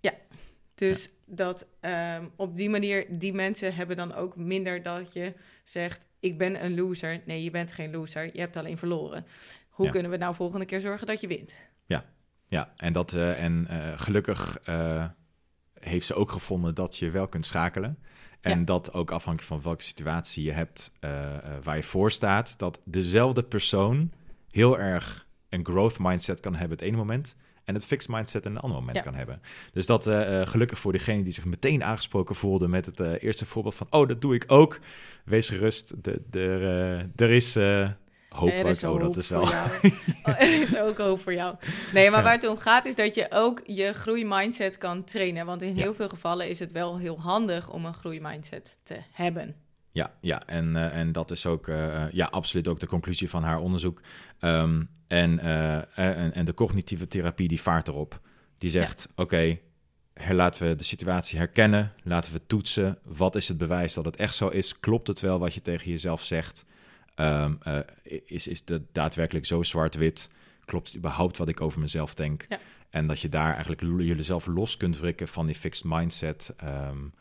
Dus 0.74 1.10
dat 1.26 1.66
ehm, 1.80 2.24
op 2.36 2.56
die 2.56 2.70
manier, 2.70 3.06
die 3.18 3.32
mensen 3.32 3.74
hebben 3.74 3.96
dan 3.96 4.14
ook 4.14 4.36
minder 4.36 4.82
dat 4.82 5.12
je 5.12 5.32
zegt: 5.64 6.06
Ik 6.20 6.38
ben 6.38 6.64
een 6.64 6.74
loser. 6.74 7.20
Nee, 7.26 7.42
je 7.42 7.50
bent 7.50 7.72
geen 7.72 7.90
loser. 7.90 8.30
Je 8.32 8.40
hebt 8.40 8.56
alleen 8.56 8.78
verloren. 8.78 9.26
Hoe 9.82 9.90
Ja. 9.90 9.96
kunnen 10.00 10.18
we 10.18 10.24
nou 10.24 10.34
volgende 10.34 10.66
keer 10.66 10.80
zorgen 10.80 11.06
dat 11.06 11.20
je 11.20 11.26
wint? 11.26 11.54
Ja, 12.52 12.72
en, 12.76 12.92
dat, 12.92 13.12
eh, 13.12 13.44
en 13.44 13.66
eh, 13.68 13.92
gelukkig 13.96 14.58
eh, 14.64 15.04
heeft 15.80 16.06
ze 16.06 16.14
ook 16.14 16.30
gevonden 16.30 16.74
dat 16.74 16.96
je 16.96 17.10
wel 17.10 17.28
kunt 17.28 17.46
schakelen. 17.46 17.98
En 18.40 18.64
dat 18.64 18.92
ook 18.92 19.10
afhankelijk 19.10 19.52
van 19.52 19.62
welke 19.62 19.82
situatie 19.82 20.44
je 20.44 20.52
hebt 20.52 20.92
waar 21.62 21.76
je 21.76 21.82
voor 21.82 22.10
staat, 22.10 22.58
dat 22.58 22.80
dezelfde 22.84 23.42
persoon 23.42 24.12
heel 24.50 24.78
erg 24.78 25.26
een 25.48 25.64
growth 25.64 25.98
mindset 25.98 26.40
kan 26.40 26.54
hebben 26.54 26.78
het 26.78 26.86
ene 26.86 26.96
moment 26.96 27.36
en 27.64 27.74
het 27.74 27.84
fixed 27.84 28.10
mindset 28.10 28.44
een 28.44 28.58
ander 28.58 28.78
moment 28.78 29.02
kan 29.02 29.14
hebben. 29.14 29.40
Dus 29.72 29.86
dat 29.86 30.06
uh, 30.06 30.46
gelukkig 30.46 30.78
voor 30.78 30.92
degene 30.92 31.22
die 31.22 31.32
zich 31.32 31.44
meteen 31.44 31.84
aangesproken 31.84 32.34
voelde 32.34 32.68
met 32.68 32.86
het 32.86 33.00
uh, 33.00 33.22
eerste 33.22 33.46
voorbeeld 33.46 33.74
van, 33.74 33.86
oh, 33.90 34.08
dat 34.08 34.20
doe 34.20 34.34
ik 34.34 34.44
ook. 34.46 34.78
Wees 35.24 35.48
gerust, 35.48 36.04
de, 36.04 36.22
de, 36.30 37.08
er 37.16 37.30
is 37.30 37.56
hoop. 38.32 38.48
Er 38.48 38.66
is 38.66 38.84
oh, 38.84 39.00
dat 39.00 39.16
is 39.16 39.28
wel. 39.28 39.42
oh, 39.42 39.72
er 40.24 40.60
is 40.60 40.76
ook 40.76 40.98
hoop 40.98 41.20
voor 41.20 41.34
jou. 41.34 41.56
Nee, 41.92 42.10
maar 42.10 42.22
waar 42.22 42.32
het 42.32 42.48
om 42.48 42.56
gaat 42.56 42.84
is 42.84 42.94
dat 42.94 43.14
je 43.14 43.26
ook 43.30 43.60
je 43.64 43.92
groeimindset 43.92 44.78
kan 44.78 45.04
trainen. 45.04 45.46
Want 45.46 45.62
in 45.62 45.76
heel 45.76 45.94
veel 45.94 46.08
gevallen 46.08 46.48
is 46.48 46.58
het 46.58 46.72
wel 46.72 46.98
heel 46.98 47.20
handig 47.20 47.70
om 47.70 47.84
een 47.84 47.94
groeimindset 47.94 48.76
te 48.82 48.96
hebben. 49.12 49.54
Ja, 49.92 50.12
ja 50.20 50.42
en, 50.46 50.74
uh, 50.74 50.96
en 50.96 51.12
dat 51.12 51.30
is 51.30 51.46
ook 51.46 51.66
uh, 51.66 52.04
ja, 52.12 52.26
absoluut 52.26 52.68
ook 52.68 52.80
de 52.80 52.86
conclusie 52.86 53.30
van 53.30 53.42
haar 53.42 53.60
onderzoek. 53.60 54.00
Um, 54.40 54.88
en, 55.06 55.38
uh, 55.38 55.98
en, 55.98 56.34
en, 56.34 56.44
de 56.44 56.54
cognitieve 56.54 57.08
therapie 57.08 57.48
die 57.48 57.60
vaart 57.60 57.88
erop. 57.88 58.20
Die 58.58 58.70
zegt, 58.70 59.06
ja. 59.08 59.22
oké, 59.22 59.34
okay, 59.34 59.62
laten 60.34 60.68
we 60.68 60.74
de 60.74 60.84
situatie 60.84 61.38
herkennen. 61.38 61.92
Laten 62.02 62.32
we 62.32 62.46
toetsen. 62.46 62.98
Wat 63.04 63.36
is 63.36 63.48
het 63.48 63.58
bewijs 63.58 63.94
dat 63.94 64.04
het 64.04 64.16
echt 64.16 64.34
zo 64.34 64.48
is? 64.48 64.80
Klopt 64.80 65.06
het 65.06 65.20
wel 65.20 65.38
wat 65.38 65.54
je 65.54 65.62
tegen 65.62 65.90
jezelf 65.90 66.22
zegt? 66.22 66.64
Um, 67.16 67.58
is, 68.26 68.46
is 68.46 68.62
het 68.64 68.80
daadwerkelijk 68.92 69.46
zo 69.46 69.62
zwart-wit? 69.62 70.30
Klopt 70.64 70.86
het 70.86 70.96
überhaupt 70.96 71.38
wat 71.38 71.48
ik 71.48 71.60
over 71.60 71.80
mezelf 71.80 72.14
denk? 72.14 72.46
Ja. 72.48 72.58
En 72.90 73.06
dat 73.06 73.20
je 73.20 73.28
daar 73.28 73.52
eigenlijk 73.52 73.80
jezelf 74.00 74.46
los 74.46 74.76
kunt 74.76 74.98
wrikken 74.98 75.28
van 75.28 75.46
die 75.46 75.54
fixed 75.54 75.84
mindset 75.84 76.54
um, 76.64 77.14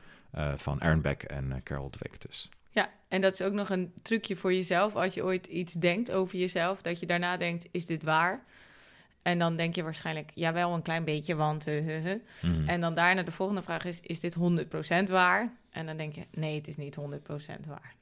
van 0.55 0.81
Aaron 0.81 1.01
Beck 1.01 1.23
en 1.23 1.61
Carol 1.63 1.89
Dweck 1.89 2.21
dus. 2.21 2.49
Ja, 2.71 2.89
en 3.07 3.21
dat 3.21 3.33
is 3.33 3.41
ook 3.41 3.53
nog 3.53 3.69
een 3.69 3.93
trucje 4.01 4.35
voor 4.35 4.53
jezelf. 4.53 4.95
Als 4.95 5.13
je 5.13 5.23
ooit 5.23 5.45
iets 5.45 5.73
denkt 5.73 6.11
over 6.11 6.37
jezelf, 6.37 6.81
dat 6.81 6.99
je 6.99 7.05
daarna 7.05 7.37
denkt, 7.37 7.67
is 7.71 7.85
dit 7.85 8.03
waar? 8.03 8.43
En 9.21 9.39
dan 9.39 9.55
denk 9.55 9.75
je 9.75 9.83
waarschijnlijk, 9.83 10.31
ja 10.35 10.53
wel 10.53 10.73
een 10.73 10.81
klein 10.81 11.03
beetje, 11.03 11.35
want... 11.35 11.67
Uh, 11.67 12.05
uh, 12.05 12.15
mm. 12.41 12.67
En 12.67 12.81
dan 12.81 12.93
daarna 12.93 13.23
de 13.23 13.31
volgende 13.31 13.61
vraag 13.61 13.85
is, 13.85 13.99
is 14.01 14.19
dit 14.19 14.35
100% 14.35 15.09
waar? 15.09 15.53
En 15.69 15.85
dan 15.85 15.97
denk 15.97 16.15
je, 16.15 16.25
nee, 16.31 16.55
het 16.55 16.67
is 16.67 16.77
niet 16.77 16.97
100% 16.99 17.01
waar. 17.67 17.95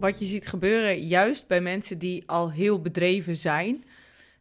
Wat 0.00 0.18
je 0.18 0.26
ziet 0.26 0.46
gebeuren, 0.46 1.06
juist 1.06 1.46
bij 1.46 1.60
mensen 1.60 1.98
die 1.98 2.22
al 2.26 2.50
heel 2.50 2.80
bedreven 2.80 3.36
zijn... 3.36 3.84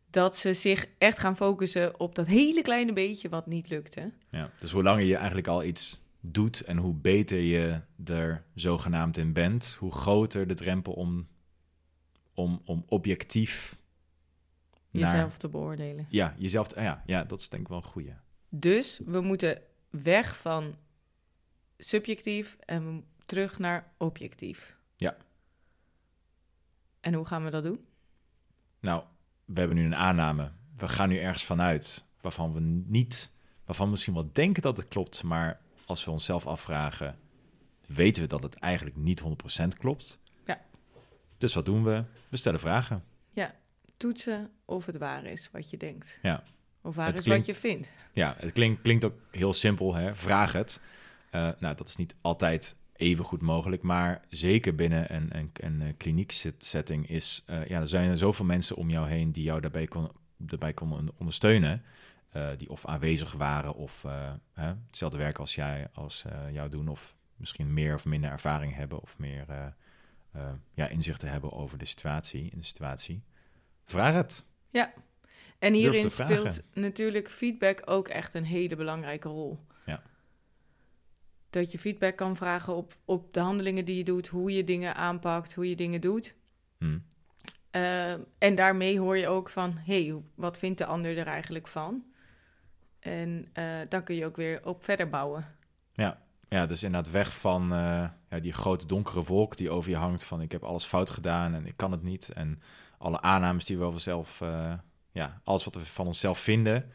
dat 0.09 0.35
ze 0.35 0.53
zich 0.53 0.85
echt 0.97 1.17
gaan 1.17 1.35
focussen 1.35 1.99
op 1.99 2.15
dat 2.15 2.27
hele 2.27 2.61
kleine 2.61 2.93
beetje 2.93 3.29
wat 3.29 3.47
niet 3.47 3.69
lukte. 3.69 4.11
Ja, 4.29 4.51
dus 4.59 4.71
hoe 4.71 4.83
langer 4.83 5.03
je 5.03 5.15
eigenlijk 5.15 5.47
al 5.47 5.63
iets 5.63 6.01
doet 6.19 6.61
en 6.61 6.77
hoe 6.77 6.93
beter 6.93 7.39
je 7.39 7.81
er 8.05 8.43
zogenaamd 8.53 9.17
in 9.17 9.33
bent, 9.33 9.75
hoe 9.79 9.91
groter 9.91 10.47
de 10.47 10.53
drempel 10.53 10.93
om, 10.93 11.27
om, 12.33 12.61
om 12.65 12.83
objectief 12.87 13.77
jezelf 14.91 15.37
te 15.37 15.47
beoordelen. 15.49 16.07
Ja, 16.09 16.35
jezelf. 16.37 16.67
Te, 16.67 16.81
ja, 16.81 17.03
ja, 17.05 17.23
dat 17.23 17.39
is 17.39 17.49
denk 17.49 17.63
ik 17.63 17.69
wel 17.69 17.77
een 17.77 17.83
goede. 17.83 18.15
Dus 18.49 18.99
we 19.05 19.21
moeten 19.21 19.61
weg 19.89 20.37
van 20.37 20.75
subjectief 21.77 22.57
en 22.65 23.03
terug 23.25 23.59
naar 23.59 23.91
objectief. 23.97 24.77
Ja. 24.95 25.17
En 27.07 27.13
hoe 27.13 27.25
gaan 27.25 27.43
we 27.43 27.49
dat 27.49 27.63
doen? 27.63 27.85
Nou, 28.79 29.03
we 29.45 29.59
hebben 29.59 29.77
nu 29.77 29.85
een 29.85 29.95
aanname. 29.95 30.51
We 30.77 30.87
gaan 30.87 31.09
nu 31.09 31.17
ergens 31.17 31.43
vanuit 31.43 32.05
waarvan 32.21 32.53
we 32.53 32.59
niet, 32.85 33.31
waarvan 33.65 33.85
we 33.85 33.91
misschien 33.91 34.13
wel 34.13 34.29
denken 34.33 34.61
dat 34.61 34.77
het 34.77 34.87
klopt, 34.87 35.23
maar 35.23 35.59
als 35.85 36.05
we 36.05 36.11
onszelf 36.11 36.47
afvragen, 36.47 37.17
weten 37.85 38.21
we 38.21 38.27
dat 38.27 38.43
het 38.43 38.55
eigenlijk 38.55 38.95
niet 38.95 39.21
100% 39.21 39.67
klopt. 39.77 40.19
Ja. 40.45 40.61
Dus 41.37 41.53
wat 41.53 41.65
doen 41.65 41.83
we? 41.83 42.03
We 42.29 42.37
stellen 42.37 42.59
vragen. 42.59 43.03
Ja, 43.33 43.55
toetsen 43.97 44.51
of 44.65 44.85
het 44.85 44.97
waar 44.97 45.25
is 45.25 45.49
wat 45.51 45.69
je 45.69 45.77
denkt. 45.77 46.19
Ja. 46.21 46.43
Of 46.81 46.95
waar 46.95 47.13
is 47.13 47.27
wat 47.27 47.45
je 47.45 47.53
vindt. 47.53 47.87
Ja, 48.13 48.35
het 48.37 48.51
klinkt, 48.51 48.81
klinkt 48.81 49.05
ook 49.05 49.19
heel 49.31 49.53
simpel, 49.53 49.95
hè? 49.95 50.15
vraag 50.15 50.51
het. 50.51 50.81
Uh, 51.31 51.49
nou, 51.59 51.75
dat 51.75 51.87
is 51.87 51.95
niet 51.95 52.15
altijd 52.21 52.75
even 52.98 53.24
goed 53.24 53.42
mogelijk, 53.42 53.82
maar 53.82 54.22
zeker 54.30 54.75
binnen 54.75 55.16
een, 55.16 55.38
een, 55.38 55.51
een 55.54 55.82
eh, 55.82 55.94
kliniek 55.98 56.32
setting 56.58 57.10
is, 57.10 57.44
uh, 57.50 57.68
ja, 57.68 57.80
er 57.80 57.88
zijn 57.88 58.10
er 58.10 58.18
zoveel 58.18 58.46
mensen 58.46 58.75
om 58.75 58.89
jou 58.89 59.08
heen 59.08 59.32
die 59.32 59.44
jou 59.44 59.62
daarbij, 59.62 59.88
kon, 59.88 60.12
daarbij 60.38 60.74
konden 60.74 61.10
ondersteunen. 61.18 61.84
Uh, 62.36 62.50
die 62.58 62.70
of 62.70 62.86
aanwezig 62.86 63.32
waren 63.32 63.75
of 63.75 64.04
uh, 64.04 64.32
hè, 64.54 64.74
hetzelfde 64.86 65.18
werk 65.18 65.38
als 65.38 65.56
jij 65.56 65.88
als 65.94 66.25
jou 66.51 66.70
doen, 66.70 66.88
of 66.88 67.16
misschien 67.36 67.74
meer 67.74 67.94
of 67.94 68.06
minder 68.06 68.32
ervaring 68.32 68.75
hebben 68.75 69.01
of 69.01 69.18
meer 69.18 69.74
ja, 70.74 70.88
inzichten 70.88 71.30
hebben 71.30 71.51
over 71.51 71.77
de 71.77 71.86
situatie, 71.86 72.50
in 72.51 72.58
de 72.58 72.66
situatie. 72.66 73.24
Vraag 73.86 74.13
het. 74.13 74.46
Ja, 74.70 74.94
en 75.60 75.74
hierin 75.74 76.12
speelt 76.12 76.62
natuurlijk 76.74 77.30
feedback 77.30 77.82
ook 77.86 78.08
echt 78.08 78.34
een 78.34 78.46
hele 78.46 78.75
belangrijke 78.75 79.30
rol. 79.30 79.60
Dat 81.50 81.72
je 81.72 81.80
feedback 81.80 82.16
kan 82.16 82.36
vragen 82.36 82.75
op, 82.75 82.98
op 83.06 83.34
de 83.34 83.39
handelingen 83.39 83.86
die 83.86 83.98
je 83.98 84.04
doet, 84.04 84.27
hoe 84.27 84.51
je 84.51 84.63
dingen 84.63 84.96
aanpakt, 84.96 85.54
hoe 85.54 85.70
je 85.70 85.75
dingen 85.75 86.01
doet. 86.01 86.36
Hmm. 86.77 87.04
en 88.38 88.56
daarmee 88.56 89.00
hoor 89.00 89.18
je 89.18 89.27
ook 89.27 89.50
van, 89.50 89.77
hé, 89.77 90.06
hey, 90.06 90.22
wat 90.36 90.58
vindt 90.58 90.77
de 90.77 90.86
ander 90.86 91.18
er 91.18 91.27
eigenlijk 91.27 91.68
van? 91.68 92.04
En 93.00 93.48
uh, 93.54 93.80
dan 93.89 94.04
kun 94.04 94.16
je 94.16 94.25
ook 94.25 94.36
weer 94.36 94.66
op 94.66 94.84
verder 94.84 95.10
bouwen. 95.10 95.46
Ja, 95.94 96.22
ja 96.50 96.66
dus 96.66 96.84
inderdaad 96.84 97.12
weg 97.12 97.38
van 97.38 97.63
uh, 97.74 98.10
ja, 98.30 98.39
die 98.42 98.54
grote 98.54 98.86
donkere 98.86 99.24
wolk 99.24 99.58
die 99.58 99.70
over 99.70 99.89
je 99.89 99.96
hangt 99.96 100.24
van 100.24 100.42
ik 100.42 100.51
heb 100.51 100.63
alles 100.63 100.86
fout 100.86 101.10
gedaan 101.10 101.54
en 101.54 101.66
ik 101.66 101.77
kan 101.77 101.92
het 101.92 102.04
niet. 102.04 102.32
En 102.34 102.62
alle 102.98 103.22
aannames 103.22 103.66
die 103.66 103.77
we 103.77 103.84
over 103.84 104.00
zelf, 104.00 104.39
ja, 105.12 105.42
alles 105.44 105.63
wat 105.63 105.75
we 105.75 105.86
van 105.86 106.08
onszelf 106.08 106.39
vinden. 106.39 106.92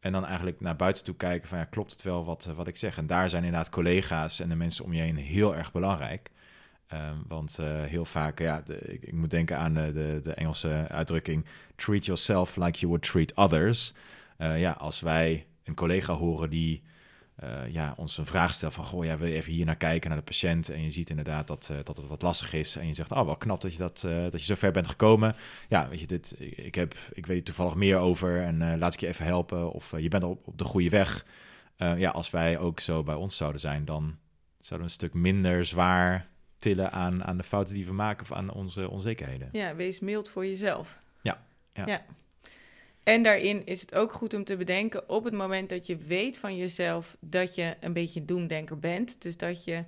En 0.00 0.12
dan 0.12 0.24
eigenlijk 0.26 0.60
naar 0.60 0.76
buiten 0.76 1.04
toe 1.04 1.14
kijken 1.14 1.48
van 1.48 1.58
ja, 1.58 1.64
klopt 1.64 1.90
het 1.90 2.02
wel 2.02 2.24
wat, 2.24 2.44
wat 2.56 2.66
ik 2.66 2.76
zeg? 2.76 2.98
En 2.98 3.06
daar 3.06 3.30
zijn 3.30 3.44
inderdaad 3.44 3.70
collega's 3.70 4.40
en 4.40 4.48
de 4.48 4.54
mensen 4.54 4.84
om 4.84 4.92
je 4.92 5.02
heen 5.02 5.16
heel 5.16 5.56
erg 5.56 5.72
belangrijk. 5.72 6.30
Um, 6.92 7.24
want 7.26 7.58
uh, 7.60 7.82
heel 7.82 8.04
vaak, 8.04 8.38
ja, 8.38 8.62
ik, 8.84 9.12
moet 9.12 9.30
denken 9.30 9.58
aan 9.58 9.74
de, 9.74 9.92
de, 9.92 10.20
de, 10.22 10.34
Engelse 10.34 10.86
uitdrukking: 10.88 11.44
treat 11.76 12.04
yourself 12.04 12.56
like 12.56 12.78
you 12.78 12.86
would 12.86 13.02
treat 13.02 13.34
others. 13.34 13.92
Ja, 14.38 14.72
als 14.72 15.00
wij 15.00 15.46
een 15.64 15.74
collega 15.74 16.12
horen 16.12 16.50
die 16.50 16.82
uh, 17.44 17.72
ja, 17.72 17.94
ons 17.96 18.18
een 18.18 18.26
vraag 18.26 18.54
stelt 18.54 18.74
van... 18.74 18.84
goh, 18.84 19.04
ja, 19.04 19.18
wil 19.18 19.28
je 19.28 19.34
even 19.34 19.52
hier 19.52 19.64
naar 19.64 19.76
kijken, 19.76 20.08
naar 20.08 20.18
de 20.18 20.24
patiënt... 20.24 20.68
en 20.68 20.82
je 20.82 20.90
ziet 20.90 21.10
inderdaad 21.10 21.46
dat, 21.46 21.68
uh, 21.72 21.78
dat 21.82 21.96
het 21.96 22.06
wat 22.06 22.22
lastig 22.22 22.52
is... 22.52 22.76
en 22.76 22.86
je 22.86 22.92
zegt, 22.92 23.12
oh, 23.12 23.24
wel 23.24 23.36
knap 23.36 23.60
dat 23.60 23.72
je, 23.72 23.78
dat, 23.78 24.04
uh, 24.06 24.22
dat 24.22 24.40
je 24.40 24.44
zo 24.46 24.54
ver 24.54 24.72
bent 24.72 24.88
gekomen. 24.88 25.36
Ja, 25.68 25.88
weet 25.88 26.00
je, 26.00 26.06
dit, 26.06 26.34
ik, 26.38 26.74
heb, 26.74 26.94
ik 27.12 27.26
weet 27.26 27.44
toevallig 27.44 27.74
meer 27.74 27.96
over... 27.96 28.42
en 28.42 28.78
laat 28.78 28.94
ik 28.94 29.00
je 29.00 29.06
even 29.06 29.24
helpen, 29.24 29.72
of 29.72 29.94
je 29.98 30.08
bent 30.08 30.22
op, 30.22 30.46
op 30.46 30.58
de 30.58 30.64
goede 30.64 30.88
weg. 30.88 31.26
ja, 31.76 32.10
als 32.10 32.30
wij 32.30 32.58
ook 32.58 32.80
zo 32.80 33.02
bij 33.02 33.14
ons 33.14 33.36
zouden 33.36 33.60
zijn... 33.60 33.84
dan 33.84 34.16
zouden 34.58 34.88
we 34.88 34.92
een 34.92 34.98
stuk 35.00 35.14
minder 35.14 35.64
zwaar 35.64 36.28
tillen 36.58 36.92
aan, 36.92 37.24
aan 37.24 37.36
de 37.36 37.42
fouten 37.42 37.74
die 37.74 37.86
we 37.86 37.92
maken... 37.92 38.22
of 38.22 38.32
aan 38.32 38.52
onze 38.52 38.90
onzekerheden. 38.90 39.48
Ja, 39.52 39.74
wees 39.74 40.00
mild 40.00 40.28
voor 40.28 40.46
jezelf. 40.46 40.98
Ja, 41.22 41.44
ja. 41.72 41.86
ja. 41.86 42.02
En 43.08 43.22
daarin 43.22 43.66
is 43.66 43.80
het 43.80 43.94
ook 43.94 44.12
goed 44.12 44.34
om 44.34 44.44
te 44.44 44.56
bedenken 44.56 45.08
op 45.08 45.24
het 45.24 45.34
moment 45.34 45.68
dat 45.68 45.86
je 45.86 45.96
weet 45.96 46.38
van 46.38 46.56
jezelf 46.56 47.16
dat 47.20 47.54
je 47.54 47.76
een 47.80 47.92
beetje 47.92 48.24
doemdenker 48.24 48.78
bent. 48.78 49.22
Dus 49.22 49.36
dat 49.36 49.64
je 49.64 49.84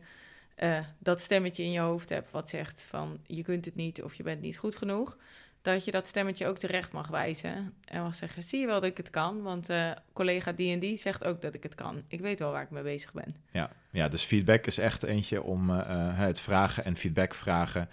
uh, 0.62 0.78
dat 0.98 1.20
stemmetje 1.20 1.62
in 1.62 1.72
je 1.72 1.80
hoofd 1.80 2.08
hebt 2.08 2.30
wat 2.30 2.48
zegt 2.48 2.86
van 2.88 3.18
je 3.26 3.42
kunt 3.42 3.64
het 3.64 3.74
niet 3.74 4.02
of 4.02 4.14
je 4.14 4.22
bent 4.22 4.40
niet 4.40 4.58
goed 4.58 4.76
genoeg. 4.76 5.16
Dat 5.62 5.84
je 5.84 5.90
dat 5.90 6.06
stemmetje 6.06 6.46
ook 6.46 6.58
terecht 6.58 6.92
mag 6.92 7.08
wijzen. 7.08 7.74
En 7.84 8.02
mag 8.02 8.14
zeggen, 8.14 8.42
zie 8.42 8.60
je 8.60 8.66
wel 8.66 8.80
dat 8.80 8.90
ik 8.90 8.96
het 8.96 9.10
kan? 9.10 9.42
Want 9.42 9.70
uh, 9.70 9.90
collega 10.12 10.52
die 10.52 10.72
en 10.72 10.80
die 10.80 10.96
zegt 10.96 11.24
ook 11.24 11.40
dat 11.40 11.54
ik 11.54 11.62
het 11.62 11.74
kan. 11.74 12.02
Ik 12.08 12.20
weet 12.20 12.38
wel 12.38 12.50
waar 12.52 12.62
ik 12.62 12.70
mee 12.70 12.82
bezig 12.82 13.12
ben. 13.12 13.36
Ja, 13.50 13.70
ja 13.90 14.08
dus 14.08 14.22
feedback 14.22 14.66
is 14.66 14.78
echt 14.78 15.02
eentje 15.02 15.42
om 15.42 15.70
uh, 15.70 15.78
het 16.18 16.40
vragen 16.40 16.84
en 16.84 16.96
feedback 16.96 17.34
vragen 17.34 17.88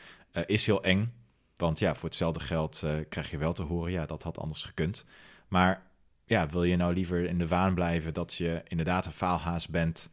is 0.46 0.66
heel 0.66 0.84
eng. 0.84 1.17
Want 1.58 1.80
ja, 1.80 1.96
voor 1.96 2.10
hetzelfde 2.10 2.40
geld 2.40 2.82
uh, 2.86 2.92
krijg 3.10 3.32
je 3.32 3.38
wel 3.38 3.54
te 3.54 3.64
horen, 3.64 3.92
ja, 3.92 4.06
dat 4.06 4.24
had 4.24 4.40
anders 4.40 4.64
gekund. 4.64 5.06
Maar 5.48 5.86
ja, 6.26 6.48
wil 6.48 6.64
je 6.64 6.76
nou 6.76 6.94
liever 6.94 7.26
in 7.26 7.38
de 7.38 7.48
waan 7.48 7.74
blijven 7.74 8.14
dat 8.14 8.34
je 8.34 8.62
inderdaad 8.68 9.06
een 9.06 9.12
faalhaas 9.12 9.68
bent 9.68 10.10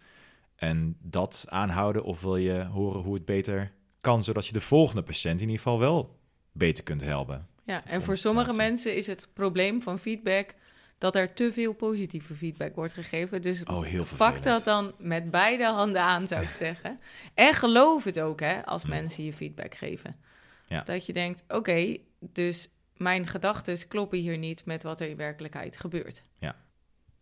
en 0.57 0.97
dat 1.01 1.47
aanhouden? 1.49 2.05
Of 2.05 2.21
wil 2.21 2.37
je 2.37 2.65
horen 2.65 3.01
hoe 3.01 3.15
het 3.15 3.25
beter 3.25 3.73
kan, 4.01 4.25
zodat 4.25 4.47
je 4.47 4.53
de 4.53 4.61
volgende 4.61 5.03
patiënt 5.03 5.41
in 5.41 5.49
ieder 5.49 5.63
geval 5.63 5.79
wel 5.79 6.19
beter 6.53 6.85
kunt 6.85 7.03
helpen? 7.03 7.47
Ja, 7.65 7.85
en 7.85 8.03
voor 8.03 8.17
sommige 8.17 8.53
mensen 8.53 8.97
is 8.97 9.07
het 9.07 9.29
probleem 9.33 9.83
van 9.83 9.99
feedback 9.99 10.55
dat 10.99 11.15
er 11.15 11.35
te 11.35 11.53
veel 11.53 11.73
positieve 11.73 12.35
feedback 12.35 12.75
wordt 12.75 12.93
gegeven. 12.93 13.43
Dus 13.43 13.63
oh, 13.65 13.87
pak 14.17 14.43
dat 14.43 14.65
dan 14.65 14.93
met 14.99 15.31
beide 15.31 15.65
handen 15.65 16.03
aan, 16.03 16.27
zou 16.27 16.43
ik 16.43 16.51
zeggen. 16.51 17.01
En 17.35 17.55
geloof 17.55 18.05
het 18.05 18.21
ook, 18.21 18.41
hè, 18.41 18.67
als 18.67 18.83
hm. 18.83 18.89
mensen 18.89 19.25
je 19.25 19.33
feedback 19.33 19.75
geven. 19.75 20.17
Ja. 20.67 20.83
Dat 20.83 21.07
je 21.07 21.13
denkt, 21.13 21.45
oké, 21.49 21.97
dus 22.19 22.69
mijn 22.97 23.27
gedachten 23.27 23.89
kloppen 23.89 24.19
hier 24.19 24.39
niet 24.39 24.65
met 24.65 24.83
wat 24.83 25.01
er 25.01 25.09
in 25.09 25.17
werkelijkheid 25.17 25.77
gebeurt. 25.77 26.23
Ja. 26.39 26.57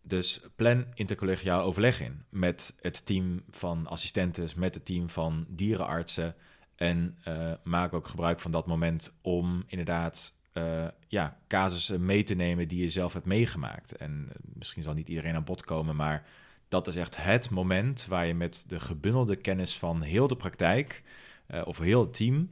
dus 0.01 0.41
plan 0.55 0.85
intercollegiaal 0.93 1.63
overleg 1.63 2.01
in 2.01 2.23
met 2.29 2.75
het 2.81 3.05
team 3.05 3.43
van 3.49 3.87
assistenten, 3.87 4.49
met 4.55 4.73
het 4.73 4.85
team 4.85 5.09
van 5.09 5.45
dierenartsen. 5.49 6.35
En 6.75 7.17
uh, 7.27 7.53
maak 7.63 7.93
ook 7.93 8.07
gebruik 8.07 8.39
van 8.39 8.51
dat 8.51 8.67
moment 8.67 9.17
om 9.21 9.63
inderdaad 9.67 10.39
uh, 10.53 10.87
ja, 11.07 11.37
casussen 11.47 12.05
mee 12.05 12.23
te 12.23 12.35
nemen 12.35 12.67
die 12.67 12.81
je 12.81 12.89
zelf 12.89 13.13
hebt 13.13 13.25
meegemaakt. 13.25 13.95
En 13.95 14.25
uh, 14.29 14.35
misschien 14.53 14.83
zal 14.83 14.93
niet 14.93 15.09
iedereen 15.09 15.35
aan 15.35 15.43
bod 15.43 15.63
komen, 15.63 15.95
maar 15.95 16.25
dat 16.67 16.87
is 16.87 16.95
echt 16.95 17.17
het 17.17 17.49
moment 17.49 18.05
waar 18.05 18.25
je 18.25 18.33
met 18.33 18.63
de 18.67 18.79
gebundelde 18.79 19.35
kennis 19.35 19.77
van 19.77 20.01
heel 20.01 20.27
de 20.27 20.35
praktijk 20.35 21.03
of 21.65 21.77
heel 21.77 22.01
het 22.01 22.13
team 22.13 22.49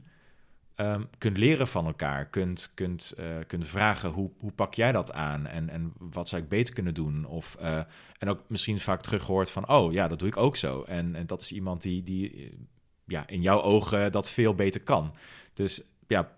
um, 0.82 1.08
kunt 1.18 1.38
leren 1.38 1.68
van 1.68 1.86
elkaar. 1.86 2.26
Kunt, 2.26 2.72
kunt, 2.74 3.14
uh, 3.18 3.36
kunt 3.46 3.66
vragen 3.68 4.10
hoe, 4.10 4.30
hoe 4.38 4.52
pak 4.52 4.74
jij 4.74 4.92
dat 4.92 5.12
aan 5.12 5.46
en, 5.46 5.68
en 5.68 5.92
wat 5.98 6.28
zou 6.28 6.42
ik 6.42 6.48
beter 6.48 6.74
kunnen 6.74 6.94
doen? 6.94 7.24
Of, 7.24 7.56
uh, 7.60 7.80
en 8.18 8.28
ook 8.28 8.42
misschien 8.46 8.80
vaak 8.80 9.00
teruggehoord 9.00 9.50
van, 9.50 9.68
oh 9.68 9.92
ja, 9.92 10.08
dat 10.08 10.18
doe 10.18 10.28
ik 10.28 10.36
ook 10.36 10.56
zo. 10.56 10.82
En, 10.82 11.14
en 11.14 11.26
dat 11.26 11.40
is 11.40 11.52
iemand 11.52 11.82
die, 11.82 12.02
die 12.02 12.52
ja, 13.06 13.26
in 13.26 13.42
jouw 13.42 13.60
ogen 13.60 14.12
dat 14.12 14.30
veel 14.30 14.54
beter 14.54 14.80
kan. 14.80 15.14
Dus 15.54 15.82
ja, 16.06 16.32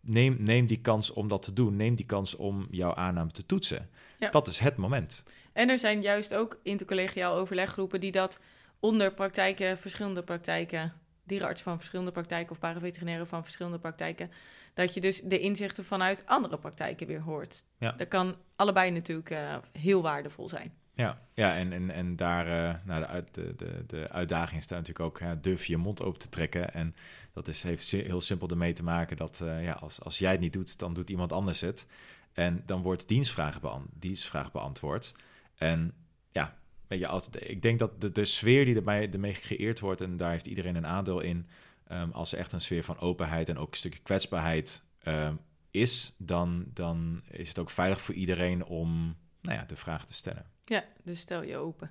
neem, 0.00 0.36
neem 0.38 0.66
die 0.66 0.80
kans 0.80 1.10
om 1.10 1.28
dat 1.28 1.42
te 1.42 1.52
doen. 1.52 1.76
Neem 1.76 1.94
die 1.94 2.06
kans 2.06 2.36
om 2.36 2.66
jouw 2.70 2.94
aanname 2.94 3.30
te 3.30 3.46
toetsen. 3.46 3.88
Ja. 4.18 4.30
Dat 4.30 4.46
is 4.46 4.58
het 4.58 4.76
moment. 4.76 5.24
En 5.52 5.68
er 5.68 5.78
zijn 5.78 6.02
juist 6.02 6.34
ook 6.34 6.60
intercollegiaal 6.62 7.34
overleggroepen 7.34 8.00
die 8.00 8.12
dat 8.12 8.40
onder 8.80 9.12
praktijken, 9.12 9.78
verschillende 9.78 10.22
praktijken 10.22 10.92
dierenarts 11.28 11.62
van 11.62 11.78
verschillende 11.78 12.12
praktijken 12.12 12.50
of 12.50 12.58
paraveterinairen 12.58 13.26
van 13.26 13.42
verschillende 13.42 13.78
praktijken, 13.78 14.30
dat 14.74 14.94
je 14.94 15.00
dus 15.00 15.20
de 15.20 15.38
inzichten 15.38 15.84
vanuit 15.84 16.26
andere 16.26 16.58
praktijken 16.58 17.06
weer 17.06 17.20
hoort. 17.20 17.64
Ja. 17.78 17.92
Dat 17.92 18.08
kan 18.08 18.36
allebei 18.56 18.90
natuurlijk 18.90 19.30
uh, 19.30 19.56
heel 19.72 20.02
waardevol 20.02 20.48
zijn. 20.48 20.72
Ja, 20.94 21.18
ja 21.34 21.56
en, 21.56 21.72
en, 21.72 21.90
en 21.90 22.16
daar, 22.16 22.46
uh, 22.46 22.74
nou, 22.84 23.24
de, 23.32 23.54
de, 23.56 23.84
de 23.86 24.08
uitdaging 24.10 24.62
staat 24.62 24.78
natuurlijk 24.78 25.06
ook, 25.06 25.18
ja, 25.18 25.34
durf 25.34 25.64
je 25.64 25.72
je 25.72 25.78
mond 25.78 26.02
open 26.02 26.18
te 26.18 26.28
trekken. 26.28 26.72
En 26.72 26.94
dat 27.32 27.48
is, 27.48 27.62
heeft 27.62 27.90
heel 27.90 28.20
simpel 28.20 28.48
ermee 28.48 28.72
te 28.72 28.84
maken 28.84 29.16
dat 29.16 29.40
uh, 29.42 29.64
ja, 29.64 29.72
als, 29.72 30.00
als 30.00 30.18
jij 30.18 30.30
het 30.30 30.40
niet 30.40 30.52
doet, 30.52 30.78
dan 30.78 30.94
doet 30.94 31.10
iemand 31.10 31.32
anders 31.32 31.60
het. 31.60 31.86
En 32.32 32.62
dan 32.66 32.82
wordt 32.82 33.08
dienstvraag, 33.08 33.60
beant 33.60 33.86
dienstvraag 33.92 34.52
beantwoord. 34.52 35.14
En 35.54 35.92
ja, 36.30 36.56
Weet 36.88 36.98
je, 36.98 37.06
als, 37.06 37.28
ik 37.28 37.62
denk 37.62 37.78
dat 37.78 38.00
de, 38.00 38.12
de 38.12 38.24
sfeer 38.24 38.64
die 38.64 38.74
erbij, 38.74 39.10
ermee 39.10 39.34
gecreëerd 39.34 39.80
wordt, 39.80 40.00
en 40.00 40.16
daar 40.16 40.30
heeft 40.30 40.46
iedereen 40.46 40.76
een 40.76 40.86
aandeel 40.86 41.20
in, 41.20 41.46
um, 41.92 42.10
als 42.10 42.32
er 42.32 42.38
echt 42.38 42.52
een 42.52 42.60
sfeer 42.60 42.84
van 42.84 42.98
openheid 42.98 43.48
en 43.48 43.58
ook 43.58 43.70
een 43.70 43.76
stukje 43.76 44.02
kwetsbaarheid 44.02 44.82
um, 45.04 45.38
is, 45.70 46.14
dan, 46.16 46.64
dan 46.74 47.22
is 47.30 47.48
het 47.48 47.58
ook 47.58 47.70
veilig 47.70 48.00
voor 48.00 48.14
iedereen 48.14 48.64
om 48.64 49.16
nou 49.40 49.58
ja, 49.58 49.64
de 49.64 49.76
vraag 49.76 50.06
te 50.06 50.14
stellen. 50.14 50.46
Ja, 50.64 50.84
dus 51.02 51.20
stel 51.20 51.42
je 51.42 51.56
open. 51.56 51.90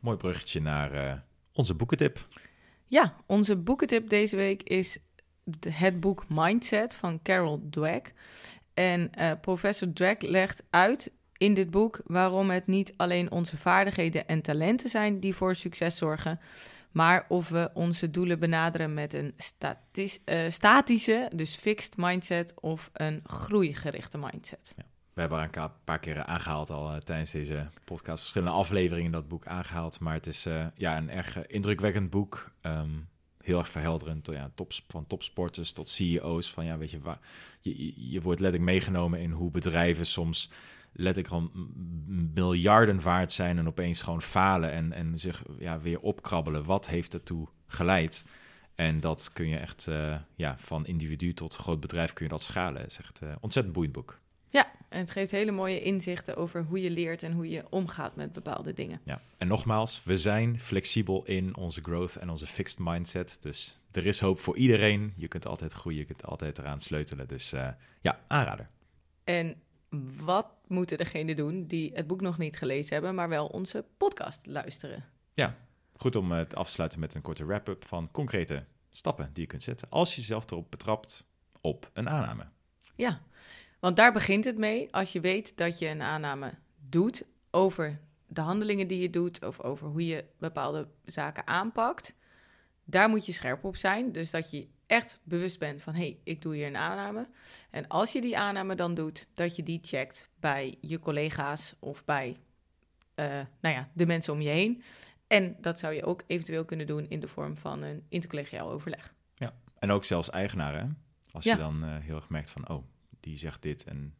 Mooi 0.00 0.16
bruggetje 0.16 0.60
naar 0.60 0.94
uh, 0.94 1.14
onze 1.52 1.74
boekentip. 1.74 2.26
Ja, 2.86 3.16
onze 3.26 3.56
boekentip 3.56 4.08
deze 4.08 4.36
week 4.36 4.62
is 4.62 4.98
het 5.68 6.00
boek 6.00 6.24
Mindset 6.28 6.94
van 6.94 7.22
Carol 7.22 7.68
Dweck. 7.70 8.12
En 8.74 9.10
uh, 9.18 9.32
professor 9.40 9.92
Dweck 9.92 10.22
legt 10.22 10.62
uit 10.70 11.10
in 11.42 11.54
dit 11.54 11.70
boek 11.70 12.00
waarom 12.06 12.50
het 12.50 12.66
niet 12.66 12.92
alleen 12.96 13.30
onze 13.30 13.56
vaardigheden 13.56 14.26
en 14.26 14.42
talenten 14.42 14.90
zijn 14.90 15.20
die 15.20 15.34
voor 15.34 15.54
succes 15.54 15.96
zorgen, 15.96 16.40
maar 16.90 17.24
of 17.28 17.48
we 17.48 17.70
onze 17.74 18.10
doelen 18.10 18.38
benaderen 18.38 18.94
met 18.94 19.14
een 19.14 19.34
uh, 20.24 20.44
statische, 20.48 21.30
dus 21.34 21.56
fixed 21.56 21.96
mindset 21.96 22.54
of 22.60 22.90
een 22.92 23.20
groeigerichte 23.24 24.18
mindset. 24.18 24.74
We 25.12 25.20
hebben 25.20 25.38
er 25.38 25.62
een 25.62 25.70
paar 25.84 25.98
keer 25.98 26.24
aangehaald 26.24 26.70
al 26.70 26.94
uh, 26.94 26.96
tijdens 26.96 27.30
deze 27.30 27.68
podcast, 27.84 28.18
verschillende 28.18 28.54
afleveringen 28.54 29.12
dat 29.12 29.28
boek 29.28 29.46
aangehaald, 29.46 30.00
maar 30.00 30.14
het 30.14 30.26
is 30.26 30.46
uh, 30.46 30.66
ja, 30.74 30.96
een 30.96 31.10
erg 31.10 31.46
indrukwekkend 31.46 32.10
boek. 32.10 32.52
Um, 32.62 33.08
heel 33.42 33.58
erg 33.58 33.68
verhelderend. 33.68 34.26
Ja, 34.26 34.50
tops, 34.54 34.84
van 34.88 35.06
topsporters 35.06 35.72
tot 35.72 35.88
CEO's. 35.88 36.52
Van 36.52 36.64
ja, 36.64 36.78
weet 36.78 36.90
je, 36.90 37.00
waar, 37.00 37.18
je, 37.60 38.10
je 38.10 38.20
wordt 38.20 38.40
letterlijk 38.40 38.70
meegenomen 38.70 39.20
in 39.20 39.30
hoe 39.30 39.50
bedrijven 39.50 40.06
soms 40.06 40.50
letterlijk 40.92 41.34
gewoon 41.34 41.70
miljarden 42.34 43.00
waard 43.00 43.32
zijn 43.32 43.58
en 43.58 43.66
opeens 43.66 44.02
gewoon 44.02 44.22
falen 44.22 44.70
en, 44.70 44.92
en 44.92 45.18
zich 45.18 45.42
ja, 45.58 45.80
weer 45.80 46.00
opkrabbelen. 46.00 46.64
Wat 46.64 46.88
heeft 46.88 47.14
ertoe 47.14 47.48
geleid? 47.66 48.24
En 48.74 49.00
dat 49.00 49.30
kun 49.32 49.48
je 49.48 49.56
echt 49.56 49.86
uh, 49.88 50.16
ja, 50.34 50.58
van 50.58 50.86
individu 50.86 51.32
tot 51.32 51.56
groot 51.56 51.80
bedrijf 51.80 52.12
kun 52.12 52.24
je 52.24 52.30
dat 52.30 52.42
schalen. 52.42 52.82
Het 52.82 52.90
is 52.90 52.98
echt 52.98 53.20
uh, 53.22 53.32
ontzettend 53.40 53.74
boeiend 53.74 53.94
boek. 53.94 54.20
Ja, 54.48 54.70
en 54.88 54.98
het 54.98 55.10
geeft 55.10 55.30
hele 55.30 55.50
mooie 55.50 55.80
inzichten 55.80 56.36
over 56.36 56.64
hoe 56.64 56.80
je 56.80 56.90
leert 56.90 57.22
en 57.22 57.32
hoe 57.32 57.48
je 57.48 57.64
omgaat 57.70 58.16
met 58.16 58.32
bepaalde 58.32 58.72
dingen. 58.72 59.00
Ja, 59.04 59.20
en 59.38 59.48
nogmaals, 59.48 60.02
we 60.04 60.18
zijn 60.18 60.60
flexibel 60.60 61.24
in 61.24 61.56
onze 61.56 61.80
growth 61.80 62.16
en 62.16 62.30
onze 62.30 62.46
fixed 62.46 62.78
mindset. 62.78 63.38
Dus 63.40 63.78
er 63.92 64.06
is 64.06 64.20
hoop 64.20 64.40
voor 64.40 64.56
iedereen. 64.56 65.12
Je 65.16 65.28
kunt 65.28 65.46
altijd 65.46 65.72
groeien, 65.72 65.98
je 65.98 66.04
kunt 66.04 66.26
altijd 66.26 66.58
eraan 66.58 66.80
sleutelen. 66.80 67.28
Dus 67.28 67.52
uh, 67.52 67.68
ja, 68.00 68.20
aanrader. 68.26 68.68
En 69.24 69.56
wat 70.24 70.46
moeten 70.66 70.98
degenen 70.98 71.36
doen 71.36 71.66
die 71.66 71.90
het 71.94 72.06
boek 72.06 72.20
nog 72.20 72.38
niet 72.38 72.56
gelezen 72.56 72.94
hebben, 72.94 73.14
maar 73.14 73.28
wel 73.28 73.46
onze 73.46 73.84
podcast 73.96 74.46
luisteren? 74.46 75.04
Ja, 75.32 75.56
goed 75.96 76.16
om 76.16 76.32
het 76.32 76.54
af 76.54 76.66
te 76.66 76.72
sluiten 76.72 77.00
met 77.00 77.14
een 77.14 77.22
korte 77.22 77.46
wrap-up 77.46 77.86
van 77.86 78.10
concrete 78.10 78.64
stappen 78.90 79.30
die 79.32 79.42
je 79.42 79.48
kunt 79.48 79.62
zetten 79.62 79.88
als 79.90 80.14
je 80.14 80.20
jezelf 80.20 80.50
erop 80.50 80.70
betrapt 80.70 81.26
op 81.60 81.90
een 81.92 82.08
aanname. 82.08 82.46
Ja, 82.94 83.20
want 83.80 83.96
daar 83.96 84.12
begint 84.12 84.44
het 84.44 84.58
mee. 84.58 84.88
Als 84.94 85.12
je 85.12 85.20
weet 85.20 85.56
dat 85.56 85.78
je 85.78 85.86
een 85.86 86.02
aanname 86.02 86.54
doet 86.88 87.24
over 87.50 88.00
de 88.26 88.40
handelingen 88.40 88.86
die 88.86 89.00
je 89.00 89.10
doet 89.10 89.44
of 89.44 89.60
over 89.60 89.88
hoe 89.88 90.06
je 90.06 90.24
bepaalde 90.38 90.88
zaken 91.04 91.46
aanpakt, 91.46 92.14
daar 92.84 93.08
moet 93.08 93.26
je 93.26 93.32
scherp 93.32 93.64
op 93.64 93.76
zijn. 93.76 94.12
Dus 94.12 94.30
dat 94.30 94.50
je 94.50 94.68
echt 94.92 95.20
bewust 95.24 95.58
bent 95.58 95.82
van 95.82 95.94
hé, 95.94 96.00
hey, 96.00 96.18
ik 96.24 96.42
doe 96.42 96.54
hier 96.54 96.66
een 96.66 96.76
aanname. 96.76 97.28
En 97.70 97.88
als 97.88 98.12
je 98.12 98.20
die 98.20 98.38
aanname 98.38 98.74
dan 98.74 98.94
doet, 98.94 99.28
dat 99.34 99.56
je 99.56 99.62
die 99.62 99.78
checkt 99.82 100.28
bij 100.40 100.78
je 100.80 100.98
collega's 100.98 101.74
of 101.78 102.04
bij 102.04 102.36
uh, 103.14 103.26
nou 103.60 103.74
ja, 103.74 103.88
de 103.92 104.06
mensen 104.06 104.32
om 104.32 104.40
je 104.40 104.48
heen. 104.48 104.82
En 105.26 105.56
dat 105.60 105.78
zou 105.78 105.94
je 105.94 106.04
ook 106.04 106.22
eventueel 106.26 106.64
kunnen 106.64 106.86
doen 106.86 107.08
in 107.08 107.20
de 107.20 107.28
vorm 107.28 107.56
van 107.56 107.82
een 107.82 108.02
intercollegiaal 108.08 108.70
overleg. 108.70 109.14
Ja, 109.34 109.54
en 109.78 109.90
ook 109.90 110.04
zelfs 110.04 110.30
eigenaren. 110.30 110.98
Als 111.30 111.44
je 111.44 111.56
dan 111.56 111.84
uh, 111.84 111.96
heel 111.98 112.16
erg 112.16 112.28
merkt 112.28 112.50
van, 112.50 112.68
oh, 112.68 112.84
die 113.20 113.36
zegt 113.36 113.62
dit 113.62 113.84
en 113.84 114.14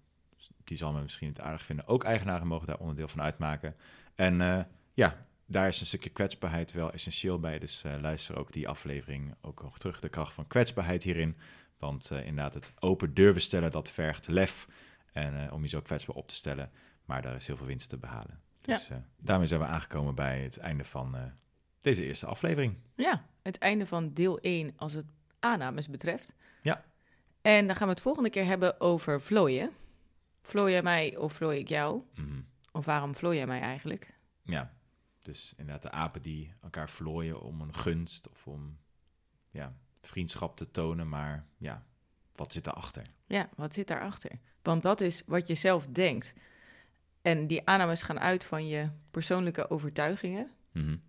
die 0.65 0.77
zal 0.77 0.93
me 0.93 1.03
misschien 1.03 1.29
het 1.29 1.41
aardig 1.41 1.65
vinden. 1.65 1.87
Ook 1.87 2.05
eigenaren 2.05 2.47
mogen 2.47 2.67
daar 2.67 2.79
onderdeel 2.79 3.09
van 3.09 3.23
uitmaken. 3.23 3.77
En 4.15 4.41
uh, 4.41 4.61
ja, 4.95 5.27
daar 5.53 5.69
is 5.69 5.81
een 5.81 5.87
stukje 5.87 6.11
kwetsbaarheid 6.11 6.73
wel 6.73 6.93
essentieel 6.93 7.41
bij. 7.41 7.59
Dus 7.59 7.83
uh, 7.87 7.95
luister 8.01 8.39
ook 8.39 8.53
die 8.53 8.69
aflevering 8.69 9.35
ook 9.41 9.63
nog 9.63 9.79
terug. 9.79 10.01
De 10.01 10.09
kracht 10.09 10.35
van 10.35 10.47
kwetsbaarheid 10.47 11.03
hierin. 11.03 11.37
Want 11.79 12.11
uh, 12.13 12.19
inderdaad, 12.19 12.55
het 12.55 12.73
open 12.79 13.15
durven 13.15 13.43
stellen, 13.43 13.71
dat 13.71 13.91
vergt 13.91 14.29
lef. 14.29 14.69
En 15.13 15.35
uh, 15.35 15.53
om 15.53 15.63
je 15.63 15.69
zo 15.69 15.81
kwetsbaar 15.81 16.17
op 16.17 16.29
te 16.29 16.35
stellen. 16.35 16.71
Maar 17.05 17.23
daar 17.23 17.35
is 17.35 17.47
heel 17.47 17.57
veel 17.57 17.67
winst 17.67 17.89
te 17.89 17.99
behalen. 17.99 18.41
Dus 18.61 18.89
ja. 18.89 19.05
daarmee 19.17 19.47
zijn 19.47 19.61
we 19.61 19.67
aangekomen 19.67 20.15
bij 20.15 20.43
het 20.43 20.59
einde 20.59 20.85
van 20.85 21.17
deze 21.81 22.05
eerste 22.05 22.27
aflevering. 22.27 22.77
Ja, 22.95 23.27
het 23.43 23.59
einde 23.59 23.87
van 23.87 24.13
deel 24.13 24.39
1 24.39 24.73
als 24.77 24.93
het 24.93 25.07
aannames 25.39 25.89
betreft. 25.89 26.33
Ja. 26.63 26.85
En 27.43 27.67
dan 27.67 27.77
gaan 27.77 27.87
we 27.87 27.93
het 27.93 28.03
volgende 28.03 28.31
keer 28.31 28.45
hebben 28.45 28.81
over 28.81 29.21
vlooien. 29.21 29.71
Vlooi 30.43 30.73
jij 30.73 30.83
mij 30.83 31.17
of 31.17 31.33
vlooi 31.33 31.59
ik 31.59 31.69
jou? 31.69 32.03
Mm 32.15 32.25
-hmm. 32.25 32.47
Of 32.73 32.85
waarom 32.85 33.15
vlooi 33.15 33.37
jij 33.37 33.47
mij 33.47 33.61
eigenlijk? 33.61 34.15
Ja, 34.43 34.73
dus 35.25 35.53
inderdaad 35.57 35.83
de 35.83 35.91
apen 35.91 36.23
die 36.23 36.53
elkaar 36.61 36.89
vlooien 36.89 37.41
om 37.41 37.61
een 37.61 37.75
gunst 37.75 38.29
of 38.29 38.47
om 38.47 38.79
ja, 39.51 39.75
vriendschap 40.03 40.57
te 40.57 40.71
tonen. 40.71 41.09
Maar 41.09 41.47
ja, 41.57 41.83
wat 42.35 42.53
zit 42.53 42.65
daarachter? 42.65 43.07
Ja, 43.27 43.49
wat 43.57 43.75
zit 43.75 43.89
daarachter? 43.89 44.31
Want 44.63 44.83
dat 44.83 45.01
is 45.01 45.23
wat 45.27 45.47
je 45.47 45.55
zelf 45.55 45.87
denkt. 45.87 46.35
En 47.23 47.47
die 47.47 47.67
aannames 47.69 48.03
gaan 48.03 48.21
uit 48.21 48.45
van 48.45 48.67
je 48.67 48.89
persoonlijke 49.11 49.71
overtuigingen. 49.71 50.51
Mm 50.73 51.03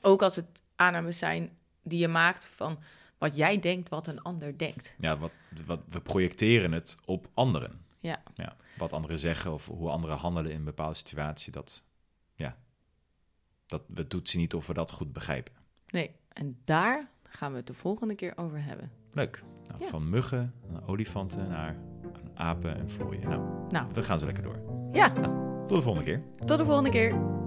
Ook 0.00 0.22
als 0.22 0.36
het 0.36 0.62
aannames 0.76 1.18
zijn 1.18 1.56
die 1.82 1.98
je 1.98 2.08
maakt 2.08 2.46
van 2.46 2.78
wat 3.18 3.36
jij 3.36 3.58
denkt, 3.58 3.88
wat 3.88 4.06
een 4.06 4.22
ander 4.22 4.58
denkt. 4.58 4.94
Ja, 4.98 5.18
wat, 5.18 5.32
wat, 5.66 5.80
we 5.88 6.00
projecteren 6.00 6.72
het 6.72 6.96
op 7.04 7.28
anderen. 7.34 7.84
Ja. 8.00 8.22
ja. 8.34 8.56
Wat 8.76 8.92
anderen 8.92 9.18
zeggen 9.18 9.52
of 9.52 9.66
hoe 9.66 9.90
anderen 9.90 10.16
handelen 10.16 10.50
in 10.50 10.58
een 10.58 10.64
bepaalde 10.64 10.94
situatie, 10.94 11.52
dat, 11.52 11.84
ja, 12.34 12.56
dat, 13.68 13.82
we 13.86 14.06
toetsen 14.06 14.38
niet 14.38 14.54
of 14.54 14.66
we 14.66 14.72
dat 14.74 14.90
goed 14.92 15.12
begrijpen. 15.12 15.52
Nee, 15.88 16.10
en 16.32 16.58
daar 16.64 17.10
gaan 17.22 17.50
we 17.50 17.56
het 17.56 17.66
de 17.66 17.74
volgende 17.74 18.14
keer 18.14 18.32
over 18.36 18.64
hebben. 18.64 18.90
Leuk. 19.12 19.42
Nou, 19.68 19.90
Van 19.90 20.10
muggen 20.10 20.54
naar 20.72 20.82
olifanten 20.86 21.48
naar 21.48 21.76
apen 22.34 22.76
en 22.76 22.90
vlooien. 22.90 23.28
Nou, 23.28 23.42
nou, 23.70 23.86
we 23.92 24.02
gaan 24.02 24.18
ze 24.18 24.24
lekker 24.24 24.42
door. 24.42 24.58
Ja. 24.92 25.08
Nou, 25.08 25.66
tot 25.66 25.76
de 25.76 25.82
volgende 25.82 26.04
keer. 26.04 26.22
Tot 26.44 26.58
de 26.58 26.64
volgende 26.64 26.90
keer. 26.90 27.37